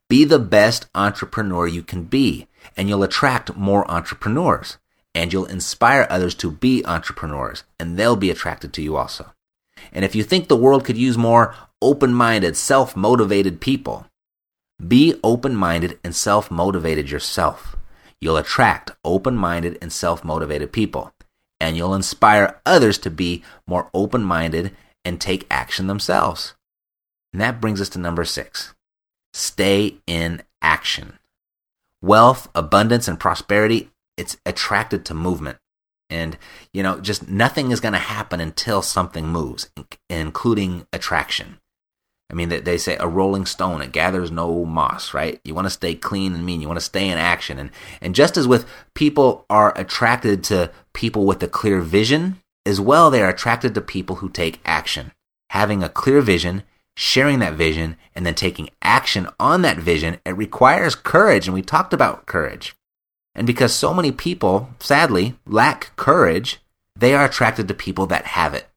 be 0.09 0.25
the 0.25 0.39
best 0.39 0.87
entrepreneur 0.95 1.67
you 1.67 1.83
can 1.83 2.05
be, 2.05 2.47
and 2.77 2.89
you'll 2.89 3.03
attract 3.03 3.57
more 3.57 3.91
entrepreneurs. 3.91 4.79
And 5.13 5.33
you'll 5.33 5.47
inspire 5.47 6.07
others 6.09 6.37
to 6.37 6.53
be 6.53 6.87
entrepreneurs, 6.87 7.65
and 7.81 7.99
they'll 7.99 8.15
be 8.15 8.31
attracted 8.31 8.73
to 8.75 8.83
you 8.83 8.95
also. 8.95 9.33
And 9.93 10.05
if 10.05 10.15
you 10.15 10.23
think 10.23 10.47
the 10.47 10.55
world 10.55 10.85
could 10.85 10.97
use 10.97 11.19
more 11.19 11.57
open 11.83 12.15
minded, 12.15 12.57
self 12.57 12.95
motivated 12.95 13.61
people, 13.61 14.07
be 14.87 15.19
open 15.25 15.57
minded 15.57 15.99
and 16.05 16.15
self 16.15 16.49
motivated 16.49 17.11
yourself. 17.11 17.75
You'll 18.21 18.37
attract 18.37 18.93
open 19.05 19.35
minded 19.37 19.79
and 19.83 19.93
self 19.93 20.23
motivated 20.23 20.71
people, 20.71 21.13
and 21.61 21.77
you'll 21.77 21.95
inspire 21.95 22.61
others 22.65 22.99
to 22.99 23.11
be 23.11 23.45
more 23.67 23.91
open 23.93 24.23
minded 24.23 24.75
and 25.05 25.21
take 25.21 25.47
action 25.51 25.87
themselves. 25.87 26.55
And 27.33 27.41
that 27.41 27.61
brings 27.61 27.81
us 27.81 27.89
to 27.91 27.99
number 27.99 28.25
six 28.25 28.75
stay 29.33 29.97
in 30.07 30.43
action. 30.61 31.19
Wealth, 32.03 32.49
abundance, 32.55 33.07
and 33.07 33.21
prosperity, 33.21 33.91
it's 34.17 34.37
attracted 34.45 35.05
to 35.05 35.15
movement. 35.15 35.59
And, 36.09 36.37
you 36.73 36.83
know, 36.83 36.99
just 37.01 37.29
nothing 37.29 37.71
is 37.71 37.79
going 37.79 37.93
to 37.93 37.99
happen 37.99 38.41
until 38.41 38.83
something 38.83 39.29
moves, 39.29 39.71
including 40.09 40.87
attraction. 40.93 41.61
I 42.31 42.35
mean, 42.35 42.49
they 42.49 42.79
say 42.79 42.97
a 42.99 43.09
rolling 43.09 43.45
stone, 43.45 43.83
it 43.83 43.93
gathers 43.93 44.31
no 44.31 44.65
moss, 44.65 45.13
right? 45.13 45.41
You 45.45 45.55
want 45.55 45.67
to 45.67 45.71
stay 45.71 45.95
clean 45.97 46.33
and 46.33 46.47
mean. 46.47 46.61
You 46.61 46.69
want 46.69 46.79
to 46.79 46.85
stay 46.85 47.09
in 47.09 47.19
action. 47.19 47.59
And, 47.59 47.71
and 48.01 48.15
just 48.15 48.37
as 48.37 48.47
with 48.47 48.67
people 48.95 49.45
are 49.51 49.77
attracted 49.77 50.45
to 50.45 50.71
people 50.93 51.27
with 51.27 51.43
a 51.43 51.49
clear 51.49 51.81
vision, 51.81 52.41
as 52.65 52.81
well, 52.81 53.11
they 53.11 53.23
are 53.23 53.31
attracted 53.31 53.75
to 53.75 53.81
people 53.81 54.17
who 54.17 54.29
take 54.29 54.61
action. 54.65 55.13
Having 55.51 55.83
a 55.83 55.89
clear 55.89 56.21
vision, 56.21 56.63
sharing 56.97 57.41
that 57.41 57.55
vision, 57.55 57.97
and 58.15 58.25
then 58.25 58.35
taking 58.35 58.71
action 58.83 59.29
on 59.41 59.63
that 59.63 59.79
vision, 59.79 60.19
it 60.25 60.37
requires 60.37 60.95
courage. 60.95 61.49
And 61.49 61.55
we 61.55 61.63
talked 61.63 61.93
about 61.93 62.27
courage. 62.27 62.77
And 63.35 63.47
because 63.47 63.75
so 63.75 63.93
many 63.93 64.13
people, 64.13 64.71
sadly, 64.79 65.37
lack 65.47 65.97
courage, 65.97 66.61
they 66.95 67.15
are 67.15 67.25
attracted 67.25 67.67
to 67.69 67.75
people 67.75 68.07
that 68.07 68.27
have 68.27 68.55
it. 68.55 68.69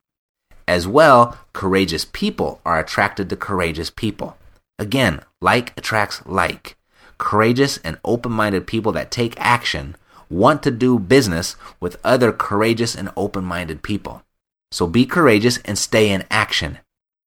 As 0.67 0.88
well, 0.88 1.38
courageous 1.52 2.06
people 2.06 2.62
are 2.65 2.80
attracted 2.80 3.30
to 3.30 3.36
courageous 3.36 3.89
people. 3.89 4.38
Again, 4.80 5.21
like 5.41 5.78
attracts 5.78 6.26
like. 6.26 6.78
Courageous 7.17 7.78
and 7.80 7.99
open 8.04 8.32
minded 8.32 8.65
people 8.67 8.91
that 8.93 9.12
take 9.12 9.39
action 9.39 9.95
want 10.30 10.63
to 10.63 10.71
do 10.71 10.97
business 10.97 11.56
with 11.80 11.99
other 12.04 12.32
courageous 12.32 12.95
and 12.95 13.12
open 13.15 13.43
minded 13.43 13.84
people. 13.84 14.23
So 14.71 14.88
be 14.88 15.06
courageous 15.06 15.60
and 15.60 15.78
stay 15.78 16.10
in 16.10 16.26
action. 16.32 16.80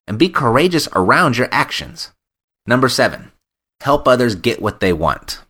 And 0.09 0.19
be 0.19 0.29
courageous 0.29 0.89
around 0.95 1.37
your 1.37 1.49
actions. 1.53 2.13
Number 2.67 2.89
seven, 2.89 3.33
help 3.81 4.09
others 4.09 4.35
get 4.35 4.61
what 4.61 4.81
they 4.81 4.93
want. 4.93 5.41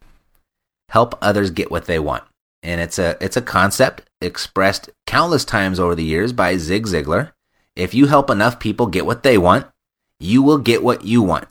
Help 0.90 1.16
others 1.22 1.51
get 1.51 1.70
what 1.70 1.87
they 1.87 1.99
want. 1.99 2.25
And 2.62 2.81
it's 2.81 2.99
a, 2.99 3.16
it's 3.20 3.37
a 3.37 3.42
concept 3.42 4.03
expressed 4.20 4.90
countless 5.07 5.44
times 5.44 5.79
over 5.79 5.94
the 5.94 6.05
years 6.05 6.33
by 6.33 6.57
Zig 6.57 6.87
Ziglar. 6.87 7.33
If 7.76 7.94
you 7.94 8.06
help 8.06 8.30
enough 8.30 8.58
people 8.58 8.86
get 8.86 9.06
what 9.06 9.22
they 9.22 9.36
want, 9.38 9.66
you 10.18 10.42
will 10.42 10.58
get 10.58 10.82
what 10.82 11.04
you 11.04 11.22
want. 11.22 11.46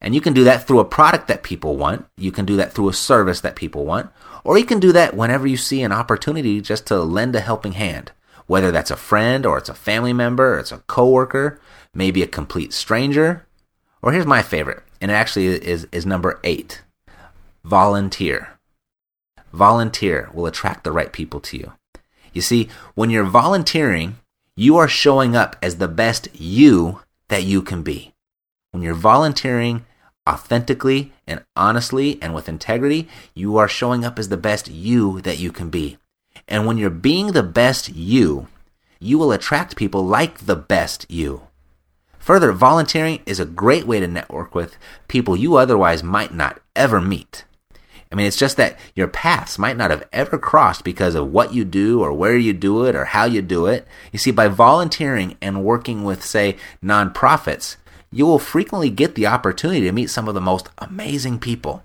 And 0.00 0.14
you 0.14 0.20
can 0.20 0.32
do 0.32 0.44
that 0.44 0.66
through 0.66 0.78
a 0.78 0.84
product 0.84 1.26
that 1.28 1.42
people 1.42 1.76
want. 1.76 2.06
You 2.16 2.30
can 2.30 2.44
do 2.44 2.56
that 2.56 2.72
through 2.72 2.88
a 2.88 2.94
service 2.94 3.40
that 3.40 3.56
people 3.56 3.84
want. 3.84 4.10
Or 4.44 4.56
you 4.56 4.64
can 4.64 4.78
do 4.78 4.92
that 4.92 5.16
whenever 5.16 5.46
you 5.46 5.56
see 5.56 5.82
an 5.82 5.90
opportunity 5.90 6.60
just 6.60 6.86
to 6.86 7.02
lend 7.02 7.34
a 7.34 7.40
helping 7.40 7.72
hand. 7.72 8.12
Whether 8.46 8.70
that's 8.70 8.92
a 8.92 8.96
friend 8.96 9.44
or 9.44 9.58
it's 9.58 9.68
a 9.68 9.74
family 9.74 10.12
member, 10.12 10.54
or 10.54 10.58
it's 10.60 10.70
a 10.70 10.78
coworker, 10.86 11.60
maybe 11.92 12.22
a 12.22 12.28
complete 12.28 12.72
stranger. 12.72 13.44
Or 14.02 14.12
here's 14.12 14.26
my 14.26 14.42
favorite, 14.42 14.84
and 15.00 15.10
it 15.10 15.14
actually 15.14 15.46
is, 15.46 15.88
is 15.90 16.06
number 16.06 16.38
eight. 16.44 16.82
Volunteer. 17.64 18.50
Volunteer 19.52 20.30
will 20.32 20.46
attract 20.46 20.84
the 20.84 20.92
right 20.92 21.12
people 21.12 21.40
to 21.40 21.56
you. 21.56 21.72
You 22.32 22.42
see, 22.42 22.68
when 22.94 23.10
you're 23.10 23.24
volunteering, 23.24 24.18
you 24.58 24.78
are 24.78 24.88
showing 24.88 25.36
up 25.36 25.54
as 25.60 25.76
the 25.76 25.86
best 25.86 26.28
you 26.32 27.00
that 27.28 27.44
you 27.44 27.60
can 27.60 27.82
be. 27.82 28.14
When 28.70 28.82
you're 28.82 28.94
volunteering 28.94 29.84
authentically 30.26 31.12
and 31.26 31.44
honestly 31.54 32.18
and 32.22 32.34
with 32.34 32.48
integrity, 32.48 33.06
you 33.34 33.58
are 33.58 33.68
showing 33.68 34.02
up 34.02 34.18
as 34.18 34.30
the 34.30 34.38
best 34.38 34.68
you 34.68 35.20
that 35.20 35.38
you 35.38 35.52
can 35.52 35.68
be. 35.68 35.98
And 36.48 36.66
when 36.66 36.78
you're 36.78 36.88
being 36.88 37.32
the 37.32 37.42
best 37.42 37.90
you, 37.90 38.48
you 38.98 39.18
will 39.18 39.30
attract 39.30 39.76
people 39.76 40.06
like 40.06 40.46
the 40.46 40.56
best 40.56 41.04
you. 41.10 41.42
Further, 42.18 42.52
volunteering 42.52 43.20
is 43.26 43.38
a 43.38 43.44
great 43.44 43.86
way 43.86 44.00
to 44.00 44.08
network 44.08 44.54
with 44.54 44.78
people 45.06 45.36
you 45.36 45.56
otherwise 45.56 46.02
might 46.02 46.32
not 46.32 46.60
ever 46.74 47.00
meet. 47.00 47.44
I 48.10 48.14
mean, 48.14 48.26
it's 48.26 48.36
just 48.36 48.56
that 48.56 48.78
your 48.94 49.08
paths 49.08 49.58
might 49.58 49.76
not 49.76 49.90
have 49.90 50.06
ever 50.12 50.38
crossed 50.38 50.84
because 50.84 51.14
of 51.14 51.32
what 51.32 51.52
you 51.52 51.64
do 51.64 52.02
or 52.02 52.12
where 52.12 52.36
you 52.36 52.52
do 52.52 52.84
it 52.84 52.94
or 52.94 53.06
how 53.06 53.24
you 53.24 53.42
do 53.42 53.66
it. 53.66 53.86
You 54.12 54.18
see, 54.18 54.30
by 54.30 54.48
volunteering 54.48 55.36
and 55.42 55.64
working 55.64 56.04
with, 56.04 56.24
say, 56.24 56.56
nonprofits, 56.82 57.76
you 58.12 58.24
will 58.24 58.38
frequently 58.38 58.90
get 58.90 59.14
the 59.14 59.26
opportunity 59.26 59.80
to 59.82 59.92
meet 59.92 60.10
some 60.10 60.28
of 60.28 60.34
the 60.34 60.40
most 60.40 60.68
amazing 60.78 61.40
people. 61.40 61.82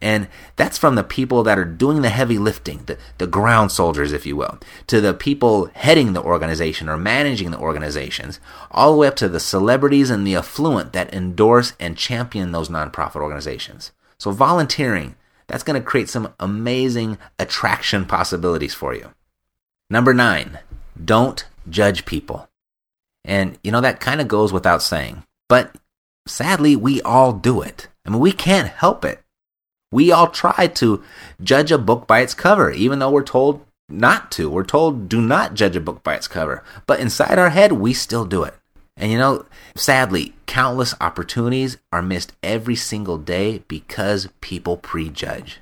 And 0.00 0.28
that's 0.56 0.76
from 0.76 0.96
the 0.96 1.02
people 1.04 1.42
that 1.44 1.58
are 1.58 1.64
doing 1.64 2.02
the 2.02 2.10
heavy 2.10 2.36
lifting, 2.36 2.84
the, 2.84 2.98
the 3.18 3.26
ground 3.26 3.72
soldiers, 3.72 4.12
if 4.12 4.26
you 4.26 4.36
will, 4.36 4.58
to 4.86 5.00
the 5.00 5.14
people 5.14 5.70
heading 5.74 6.12
the 6.12 6.22
organization 6.22 6.88
or 6.88 6.96
managing 6.96 7.50
the 7.50 7.58
organizations, 7.58 8.38
all 8.70 8.92
the 8.92 8.98
way 8.98 9.06
up 9.08 9.16
to 9.16 9.28
the 9.28 9.40
celebrities 9.40 10.10
and 10.10 10.26
the 10.26 10.36
affluent 10.36 10.92
that 10.92 11.12
endorse 11.14 11.72
and 11.80 11.96
champion 11.96 12.52
those 12.52 12.68
nonprofit 12.68 13.22
organizations. 13.22 13.92
So 14.18 14.30
volunteering, 14.30 15.16
that's 15.46 15.62
going 15.62 15.80
to 15.80 15.86
create 15.86 16.08
some 16.08 16.32
amazing 16.40 17.18
attraction 17.38 18.04
possibilities 18.04 18.74
for 18.74 18.94
you. 18.94 19.10
Number 19.90 20.14
nine, 20.14 20.58
don't 21.02 21.44
judge 21.68 22.06
people. 22.06 22.48
And, 23.24 23.58
you 23.62 23.72
know, 23.72 23.80
that 23.80 24.00
kind 24.00 24.20
of 24.20 24.28
goes 24.28 24.52
without 24.52 24.82
saying. 24.82 25.24
But 25.48 25.76
sadly, 26.26 26.76
we 26.76 27.00
all 27.02 27.32
do 27.32 27.62
it. 27.62 27.88
I 28.04 28.10
mean, 28.10 28.20
we 28.20 28.32
can't 28.32 28.68
help 28.68 29.04
it. 29.04 29.20
We 29.90 30.10
all 30.10 30.28
try 30.28 30.66
to 30.66 31.02
judge 31.42 31.70
a 31.70 31.78
book 31.78 32.06
by 32.06 32.20
its 32.20 32.34
cover, 32.34 32.70
even 32.70 32.98
though 32.98 33.10
we're 33.10 33.22
told 33.22 33.64
not 33.88 34.30
to. 34.32 34.50
We're 34.50 34.64
told 34.64 35.08
do 35.08 35.20
not 35.20 35.54
judge 35.54 35.76
a 35.76 35.80
book 35.80 36.02
by 36.02 36.16
its 36.16 36.28
cover. 36.28 36.64
But 36.86 37.00
inside 37.00 37.38
our 37.38 37.50
head, 37.50 37.72
we 37.72 37.94
still 37.94 38.24
do 38.24 38.42
it. 38.42 38.54
And 38.96 39.10
you 39.10 39.18
know, 39.18 39.46
sadly, 39.76 40.34
countless 40.46 40.94
opportunities 41.00 41.78
are 41.92 42.02
missed 42.02 42.32
every 42.42 42.76
single 42.76 43.18
day 43.18 43.62
because 43.68 44.28
people 44.40 44.76
prejudge. 44.76 45.60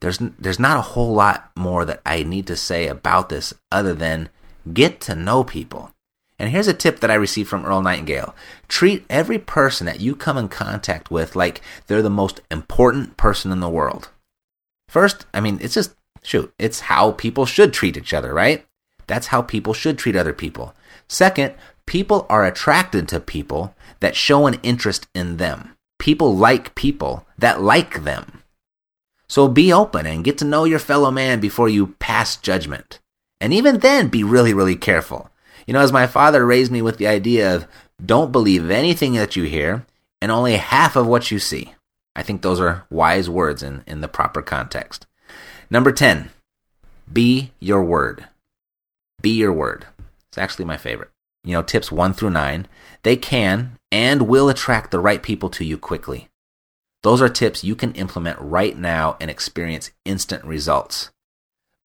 There's 0.00 0.18
there's 0.38 0.58
not 0.58 0.76
a 0.76 0.82
whole 0.82 1.14
lot 1.14 1.50
more 1.56 1.84
that 1.84 2.02
I 2.04 2.22
need 2.24 2.46
to 2.48 2.56
say 2.56 2.88
about 2.88 3.30
this 3.30 3.54
other 3.72 3.94
than 3.94 4.28
get 4.72 5.00
to 5.02 5.14
know 5.14 5.44
people. 5.44 5.92
And 6.38 6.50
here's 6.50 6.68
a 6.68 6.74
tip 6.74 7.00
that 7.00 7.10
I 7.10 7.14
received 7.14 7.48
from 7.48 7.64
Earl 7.64 7.80
Nightingale. 7.80 8.34
Treat 8.68 9.06
every 9.08 9.38
person 9.38 9.86
that 9.86 10.00
you 10.00 10.16
come 10.16 10.36
in 10.36 10.48
contact 10.48 11.10
with 11.10 11.36
like 11.36 11.62
they're 11.86 12.02
the 12.02 12.10
most 12.10 12.40
important 12.50 13.16
person 13.16 13.52
in 13.52 13.60
the 13.60 13.68
world. 13.68 14.10
First, 14.88 15.26
I 15.32 15.40
mean, 15.40 15.58
it's 15.62 15.74
just 15.74 15.94
shoot, 16.22 16.52
it's 16.58 16.80
how 16.80 17.12
people 17.12 17.46
should 17.46 17.72
treat 17.72 17.96
each 17.96 18.12
other, 18.12 18.34
right? 18.34 18.66
That's 19.06 19.28
how 19.28 19.42
people 19.42 19.74
should 19.74 19.98
treat 19.98 20.16
other 20.16 20.32
people. 20.32 20.74
Second, 21.08 21.54
people 21.86 22.26
are 22.28 22.44
attracted 22.44 23.08
to 23.08 23.20
people 23.20 23.74
that 24.00 24.16
show 24.16 24.46
an 24.46 24.58
interest 24.62 25.06
in 25.14 25.36
them. 25.36 25.76
People 25.98 26.36
like 26.36 26.74
people 26.74 27.26
that 27.38 27.62
like 27.62 28.04
them. 28.04 28.42
So 29.28 29.48
be 29.48 29.72
open 29.72 30.06
and 30.06 30.24
get 30.24 30.38
to 30.38 30.44
know 30.44 30.64
your 30.64 30.78
fellow 30.78 31.10
man 31.10 31.40
before 31.40 31.68
you 31.68 31.94
pass 31.98 32.36
judgment. 32.36 33.00
And 33.40 33.52
even 33.52 33.78
then, 33.78 34.08
be 34.08 34.22
really, 34.22 34.54
really 34.54 34.76
careful. 34.76 35.30
You 35.66 35.74
know, 35.74 35.80
as 35.80 35.92
my 35.92 36.06
father 36.06 36.44
raised 36.44 36.70
me 36.70 36.82
with 36.82 36.98
the 36.98 37.06
idea 37.06 37.54
of 37.54 37.66
don't 38.04 38.32
believe 38.32 38.70
anything 38.70 39.14
that 39.14 39.36
you 39.36 39.44
hear 39.44 39.86
and 40.20 40.30
only 40.30 40.56
half 40.56 40.96
of 40.96 41.06
what 41.06 41.30
you 41.30 41.38
see. 41.38 41.74
I 42.14 42.22
think 42.22 42.42
those 42.42 42.60
are 42.60 42.86
wise 42.90 43.28
words 43.28 43.62
in, 43.62 43.82
in 43.86 44.00
the 44.00 44.08
proper 44.08 44.42
context. 44.42 45.06
Number 45.70 45.90
10, 45.90 46.30
be 47.12 47.52
your 47.58 47.82
word. 47.82 48.26
Be 49.20 49.30
your 49.30 49.52
word. 49.52 49.86
It's 50.28 50.38
actually 50.38 50.66
my 50.66 50.76
favorite 50.76 51.10
you 51.44 51.52
know, 51.52 51.62
tips 51.62 51.92
one 51.92 52.12
through 52.12 52.30
nine, 52.30 52.66
they 53.02 53.16
can 53.16 53.78
and 53.92 54.22
will 54.22 54.48
attract 54.48 54.90
the 54.90 54.98
right 54.98 55.22
people 55.22 55.50
to 55.50 55.64
you 55.64 55.78
quickly. 55.78 56.28
Those 57.02 57.20
are 57.20 57.28
tips 57.28 57.62
you 57.62 57.76
can 57.76 57.92
implement 57.92 58.38
right 58.40 58.76
now 58.76 59.16
and 59.20 59.30
experience 59.30 59.90
instant 60.04 60.44
results. 60.44 61.10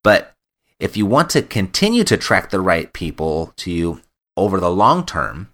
But 0.02 0.32
if 0.78 0.96
you 0.96 1.04
want 1.04 1.28
to 1.30 1.42
continue 1.42 2.04
to 2.04 2.14
attract 2.14 2.50
the 2.50 2.60
right 2.60 2.90
people 2.92 3.52
to 3.58 3.70
you 3.70 4.00
over 4.36 4.58
the 4.58 4.70
long 4.70 5.04
term, 5.04 5.52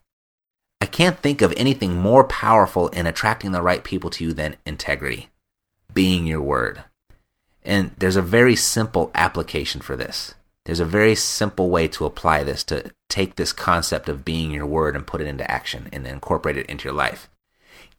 I 0.80 0.86
can't 0.86 1.18
think 1.18 1.42
of 1.42 1.52
anything 1.56 1.96
more 1.96 2.22
powerful 2.22 2.88
in 2.88 3.06
attracting 3.06 3.50
the 3.50 3.62
right 3.62 3.82
people 3.82 4.08
to 4.10 4.24
you 4.24 4.32
than 4.32 4.56
integrity. 4.64 5.30
being 5.96 6.26
your 6.26 6.42
word. 6.42 6.84
And 7.64 7.90
there's 7.98 8.16
a 8.16 8.22
very 8.22 8.54
simple 8.54 9.10
application 9.14 9.80
for 9.80 9.96
this. 9.96 10.34
There's 10.66 10.80
a 10.80 10.84
very 10.84 11.14
simple 11.14 11.70
way 11.70 11.86
to 11.88 12.06
apply 12.06 12.42
this 12.42 12.64
to 12.64 12.92
take 13.08 13.36
this 13.36 13.52
concept 13.52 14.08
of 14.08 14.24
being 14.24 14.50
your 14.50 14.66
word 14.66 14.96
and 14.96 15.06
put 15.06 15.20
it 15.20 15.28
into 15.28 15.48
action 15.48 15.88
and 15.92 16.04
incorporate 16.04 16.56
it 16.56 16.66
into 16.66 16.88
your 16.88 16.92
life. 16.92 17.30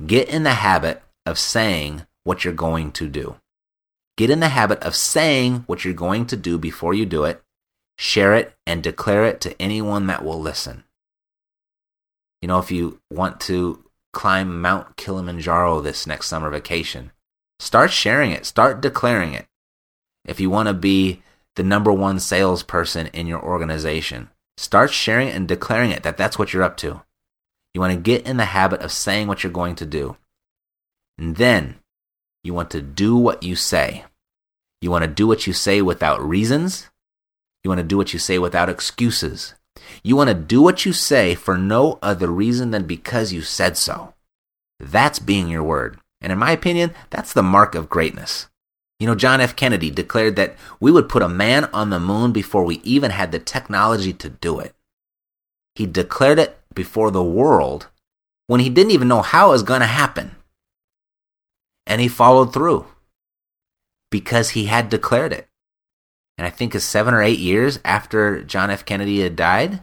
Get 0.06 0.28
in 0.28 0.44
the 0.44 0.52
habit 0.52 1.02
of 1.26 1.40
saying 1.40 2.06
what 2.26 2.44
you're 2.44 2.54
going 2.54 2.92
to 2.92 3.08
do. 3.08 3.38
Get 4.18 4.30
in 4.30 4.42
the 4.42 4.50
habit 4.50 4.80
of 4.84 4.98
saying 4.98 5.64
what 5.66 5.86
you're 5.86 5.94
going 5.94 6.26
to 6.26 6.36
do 6.36 6.58
before 6.58 6.94
you 6.94 7.06
do 7.06 7.24
it, 7.24 7.42
share 7.98 8.36
it, 8.36 8.54
and 8.66 8.84
declare 8.84 9.26
it 9.26 9.40
to 9.42 9.62
anyone 9.62 10.08
that 10.08 10.26
will 10.26 10.40
listen. 10.40 10.84
You 12.42 12.50
know, 12.50 12.60
if 12.60 12.70
you 12.70 13.00
want 13.10 13.40
to 13.42 13.86
climb 14.12 14.60
Mount 14.60 14.98
Kilimanjaro 14.98 15.80
this 15.80 16.06
next 16.06 16.28
summer 16.28 16.50
vacation, 16.50 17.12
start 17.60 17.92
sharing 17.92 18.32
it, 18.32 18.46
start 18.46 18.82
declaring 18.82 19.34
it. 19.34 19.46
If 20.26 20.42
you 20.42 20.50
want 20.50 20.68
to 20.68 20.74
be 20.74 21.22
the 21.58 21.64
number 21.64 21.92
one 21.92 22.20
salesperson 22.20 23.08
in 23.08 23.26
your 23.26 23.44
organization. 23.44 24.30
Start 24.58 24.92
sharing 24.92 25.30
and 25.30 25.48
declaring 25.48 25.90
it 25.90 26.04
that 26.04 26.16
that's 26.16 26.38
what 26.38 26.54
you're 26.54 26.64
up 26.64 26.78
to. 26.78 27.02
You 27.74 27.82
want 27.82 27.94
to 27.94 28.00
get 28.00 28.28
in 28.28 28.38
the 28.38 28.46
habit 28.46 28.82
of 28.82 28.92
saying 28.92 29.28
what 29.28 29.44
you're 29.44 29.52
going 29.52 29.76
to 29.76 29.86
do. 29.86 30.18
And 31.18 31.36
then 31.36 31.80
you 32.44 32.54
want 32.54 32.70
to 32.72 32.82
do 32.82 33.18
what 33.18 33.42
you 33.42 33.56
say. 33.56 34.06
You 34.82 34.92
want 34.92 35.04
to 35.04 35.10
do 35.10 35.26
what 35.26 35.48
you 35.48 35.54
say 35.54 35.82
without 35.82 36.22
reasons. 36.22 36.90
You 37.64 37.72
want 37.72 37.80
to 37.80 37.84
do 37.84 37.98
what 37.98 38.14
you 38.14 38.20
say 38.20 38.38
without 38.38 38.70
excuses. 38.70 39.56
You 40.04 40.16
want 40.16 40.28
to 40.28 40.36
do 40.36 40.62
what 40.62 40.86
you 40.86 40.94
say 40.94 41.34
for 41.34 41.58
no 41.58 41.98
other 42.04 42.28
reason 42.28 42.70
than 42.70 42.86
because 42.86 43.34
you 43.34 43.42
said 43.42 43.78
so. 43.78 44.14
That's 44.80 45.18
being 45.18 45.48
your 45.48 45.64
word. 45.64 46.00
And 46.22 46.32
in 46.32 46.38
my 46.38 46.52
opinion, 46.52 46.94
that's 47.10 47.34
the 47.34 47.42
mark 47.42 47.74
of 47.74 47.90
greatness. 47.90 48.48
You 49.00 49.06
know, 49.06 49.16
John 49.16 49.42
F. 49.42 49.56
Kennedy 49.56 49.92
declared 49.92 50.36
that 50.38 50.56
we 50.80 50.92
would 50.92 51.10
put 51.10 51.22
a 51.22 51.30
man 51.30 51.66
on 51.66 51.90
the 51.90 52.00
moon 52.00 52.32
before 52.32 52.64
we 52.64 52.82
even 52.84 53.12
had 53.12 53.32
the 53.32 53.40
technology 53.40 54.12
to 54.14 54.30
do 54.30 54.60
it. 54.60 54.74
He 55.76 55.86
declared 55.86 56.40
it 56.40 56.58
before 56.74 57.12
the 57.12 57.24
world 57.24 57.88
when 58.48 58.60
he 58.60 58.70
didn't 58.70 58.92
even 58.92 59.08
know 59.08 59.22
how 59.22 59.50
it 59.50 59.52
was 59.52 59.64
going 59.64 59.82
to 59.82 59.88
happen. 59.88 60.36
And 61.86 62.02
he 62.02 62.08
followed 62.08 62.54
through 62.54 62.88
because 64.10 64.52
he 64.52 64.66
had 64.66 64.90
declared 64.90 65.34
it. 65.34 65.48
And 66.38 66.46
I 66.46 66.50
think 66.50 66.74
it's 66.74 66.86
seven 66.86 67.14
or 67.14 67.22
eight 67.22 67.40
years 67.40 67.80
after 67.86 68.44
John 68.44 68.70
F. 68.70 68.86
Kennedy 68.86 69.22
had 69.22 69.36
died, 69.36 69.82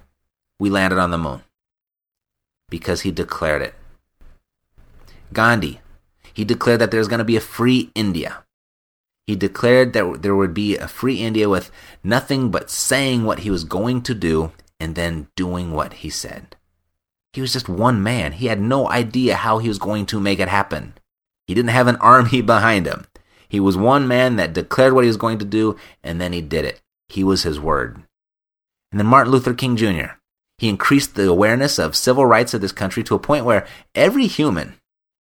we 0.59 0.70
landed 0.70 0.98
on 0.98 1.11
the 1.11 1.18
moon 1.18 1.42
because 2.68 3.03
he 3.03 3.11
declared 3.11 3.62
it. 3.62 3.74
Gandhi, 5.33 5.81
he 6.33 6.44
declared 6.44 6.81
that 6.81 6.90
there's 6.90 7.09
going 7.09 7.18
to 7.18 7.24
be 7.24 7.37
a 7.37 7.40
free 7.40 7.90
India. 7.94 8.44
He 9.27 9.37
declared 9.37 9.95
that 9.95 10.23
there 10.23 10.37
would 10.37 10.53
be 10.53 10.77
a 10.77 10.89
free 10.89 11.17
India 11.17 11.49
with 11.49 11.71
nothing 12.03 12.51
but 12.51 12.71
saying 12.71 13.25
what 13.25 13.41
he 13.41 13.51
was 13.51 13.65
going 13.65 14.03
to 14.03 14.15
do 14.15 14.53
and 14.79 14.95
then 14.95 15.29
doing 15.35 15.73
what 15.73 15.95
he 15.95 16.11
said. 16.11 16.57
He 17.33 17.41
was 17.41 17.53
just 17.53 17.69
one 17.69 18.03
man. 18.03 18.33
He 18.33 18.47
had 18.47 18.61
no 18.61 18.89
idea 18.89 19.37
how 19.37 19.59
he 19.59 19.69
was 19.69 19.79
going 19.79 20.07
to 20.07 20.21
make 20.21 20.39
it 20.39 20.49
happen. 20.49 20.95
He 21.47 21.55
didn't 21.55 21.71
have 21.71 21.89
an 21.89 21.97
army 22.01 22.43
behind 22.43 22.87
him. 22.87 23.07
He 23.49 23.61
was 23.61 23.77
one 23.77 24.07
man 24.07 24.37
that 24.37 24.53
declared 24.53 24.93
what 24.93 25.05
he 25.05 25.09
was 25.09 25.17
going 25.17 25.39
to 25.39 25.45
do 25.45 25.77
and 26.03 26.21
then 26.21 26.33
he 26.33 26.43
did 26.43 26.65
it. 26.65 26.83
He 27.09 27.25
was 27.25 27.45
his 27.45 27.59
word. 27.59 28.03
And 28.93 29.01
then 29.01 29.07
Martin 29.07 29.33
Luther 29.33 29.55
King 29.55 29.77
Jr. 29.77 30.17
He 30.59 30.69
increased 30.69 31.15
the 31.15 31.29
awareness 31.29 31.79
of 31.79 31.97
civil 31.97 32.27
rights 32.27 32.55
of 32.55 32.61
this 32.61 32.73
country 32.73 33.03
to 33.05 33.15
a 33.15 33.19
point 33.19 33.45
where 33.45 33.67
every 33.95 34.27
human, 34.27 34.75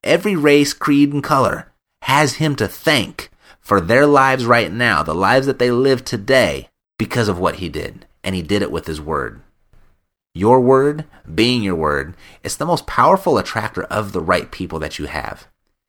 every 0.02 0.34
race, 0.34 0.72
creed, 0.72 1.12
and 1.12 1.22
color 1.22 1.72
has 2.02 2.34
him 2.34 2.56
to 2.56 2.66
thank 2.66 3.30
for 3.60 3.80
their 3.80 4.06
lives 4.06 4.44
right 4.44 4.72
now, 4.72 5.02
the 5.02 5.14
lives 5.14 5.46
that 5.46 5.58
they 5.58 5.70
live 5.70 6.04
today, 6.04 6.68
because 6.98 7.28
of 7.28 7.38
what 7.38 7.56
he 7.56 7.68
did. 7.68 8.06
And 8.22 8.34
he 8.34 8.42
did 8.42 8.62
it 8.62 8.72
with 8.72 8.86
his 8.86 9.00
word. 9.00 9.40
Your 10.34 10.60
word, 10.60 11.06
being 11.32 11.62
your 11.62 11.74
word, 11.74 12.14
it's 12.42 12.56
the 12.56 12.66
most 12.66 12.86
powerful 12.86 13.38
attractor 13.38 13.84
of 13.84 14.12
the 14.12 14.20
right 14.20 14.50
people 14.50 14.78
that 14.78 14.98
you 14.98 15.06
have. 15.06 15.48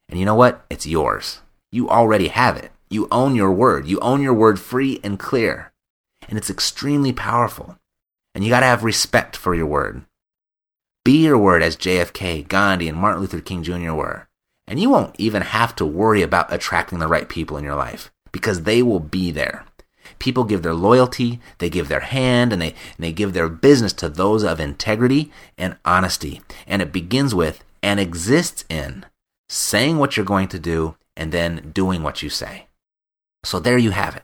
And 0.09 0.19
you 0.19 0.25
know 0.25 0.35
what? 0.35 0.65
It's 0.69 0.87
yours. 0.87 1.41
You 1.71 1.89
already 1.89 2.29
have 2.29 2.57
it. 2.57 2.71
You 2.89 3.07
own 3.11 3.35
your 3.35 3.51
word. 3.51 3.87
You 3.87 3.99
own 3.99 4.21
your 4.21 4.33
word 4.33 4.59
free 4.59 4.99
and 5.03 5.19
clear. 5.19 5.71
And 6.27 6.37
it's 6.37 6.49
extremely 6.49 7.13
powerful. 7.13 7.77
And 8.33 8.43
you 8.43 8.49
got 8.49 8.61
to 8.61 8.65
have 8.65 8.83
respect 8.83 9.35
for 9.35 9.53
your 9.53 9.67
word. 9.67 10.03
Be 11.03 11.23
your 11.23 11.37
word 11.37 11.63
as 11.63 11.77
JFK, 11.77 12.47
Gandhi, 12.47 12.87
and 12.87 12.97
Martin 12.97 13.21
Luther 13.21 13.41
King 13.41 13.63
Jr. 13.63 13.93
were. 13.93 14.27
And 14.67 14.79
you 14.79 14.89
won't 14.89 15.15
even 15.17 15.41
have 15.41 15.75
to 15.77 15.85
worry 15.85 16.21
about 16.21 16.53
attracting 16.53 16.99
the 16.99 17.07
right 17.07 17.27
people 17.27 17.57
in 17.57 17.63
your 17.63 17.75
life 17.75 18.11
because 18.31 18.63
they 18.63 18.81
will 18.81 18.99
be 18.99 19.31
there. 19.31 19.65
People 20.19 20.43
give 20.43 20.61
their 20.61 20.73
loyalty, 20.73 21.39
they 21.57 21.69
give 21.69 21.87
their 21.87 22.01
hand, 22.01 22.53
and 22.53 22.61
they, 22.61 22.69
and 22.69 22.99
they 22.99 23.11
give 23.11 23.33
their 23.33 23.49
business 23.49 23.93
to 23.93 24.09
those 24.09 24.43
of 24.43 24.59
integrity 24.59 25.31
and 25.57 25.77
honesty. 25.83 26.41
And 26.67 26.81
it 26.81 26.91
begins 26.91 27.33
with 27.33 27.63
and 27.81 27.99
exists 27.99 28.63
in 28.69 29.05
saying 29.49 29.97
what 29.97 30.15
you're 30.15 30.25
going 30.25 30.47
to 30.49 30.59
do 30.59 30.95
and 31.17 31.31
then 31.31 31.71
doing 31.73 32.03
what 32.03 32.23
you 32.23 32.29
say. 32.29 32.67
So 33.43 33.59
there 33.59 33.77
you 33.77 33.91
have 33.91 34.15
it. 34.15 34.23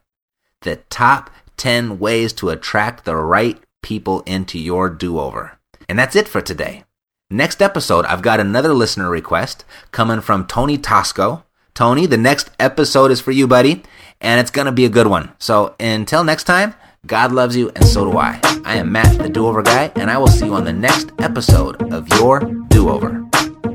The 0.62 0.78
top 0.90 1.30
10 1.58 2.00
ways 2.00 2.34
to 2.34 2.50
attract 2.50 3.06
the 3.06 3.16
right 3.16 3.60
people 3.82 4.22
into 4.22 4.60
your 4.60 4.90
do 4.90 5.20
over. 5.20 5.58
And 5.90 5.98
that's 5.98 6.16
it 6.16 6.28
for 6.28 6.42
today. 6.42 6.84
Next 7.30 7.62
episode, 7.62 8.06
I've 8.06 8.22
got 8.22 8.40
another 8.40 8.74
listener 8.74 9.10
request 9.10 9.66
coming 9.92 10.22
from 10.22 10.48
Tony 10.48 10.78
Tosco. 10.78 11.44
Tony, 11.74 12.06
the 12.06 12.16
next 12.16 12.50
episode 12.58 13.12
is 13.12 13.20
for 13.20 13.32
you, 13.32 13.48
buddy, 13.48 13.84
and 14.22 14.40
it's 14.40 14.50
going 14.50 14.66
to 14.66 14.72
be 14.72 14.86
a 14.86 14.90
good 14.90 15.08
one. 15.08 15.32
So 15.38 15.76
until 15.78 16.24
next 16.24 16.46
time, 16.46 16.74
God 17.06 17.34
loves 17.34 17.58
you, 17.58 17.70
and 17.76 17.84
so 17.84 18.10
do 18.10 18.18
I. 18.18 18.40
I 18.64 18.78
am 18.78 18.94
Matt, 18.94 19.18
the 19.18 19.28
Do 19.28 19.46
Over 19.46 19.62
Guy, 19.62 19.92
and 19.98 20.10
I 20.10 20.18
will 20.18 20.28
see 20.28 20.46
you 20.46 20.54
on 20.54 20.64
the 20.64 20.72
next 20.72 21.12
episode 21.20 21.92
of 21.92 22.08
Your 22.18 22.40
Do 22.70 22.90
Over. 22.90 23.28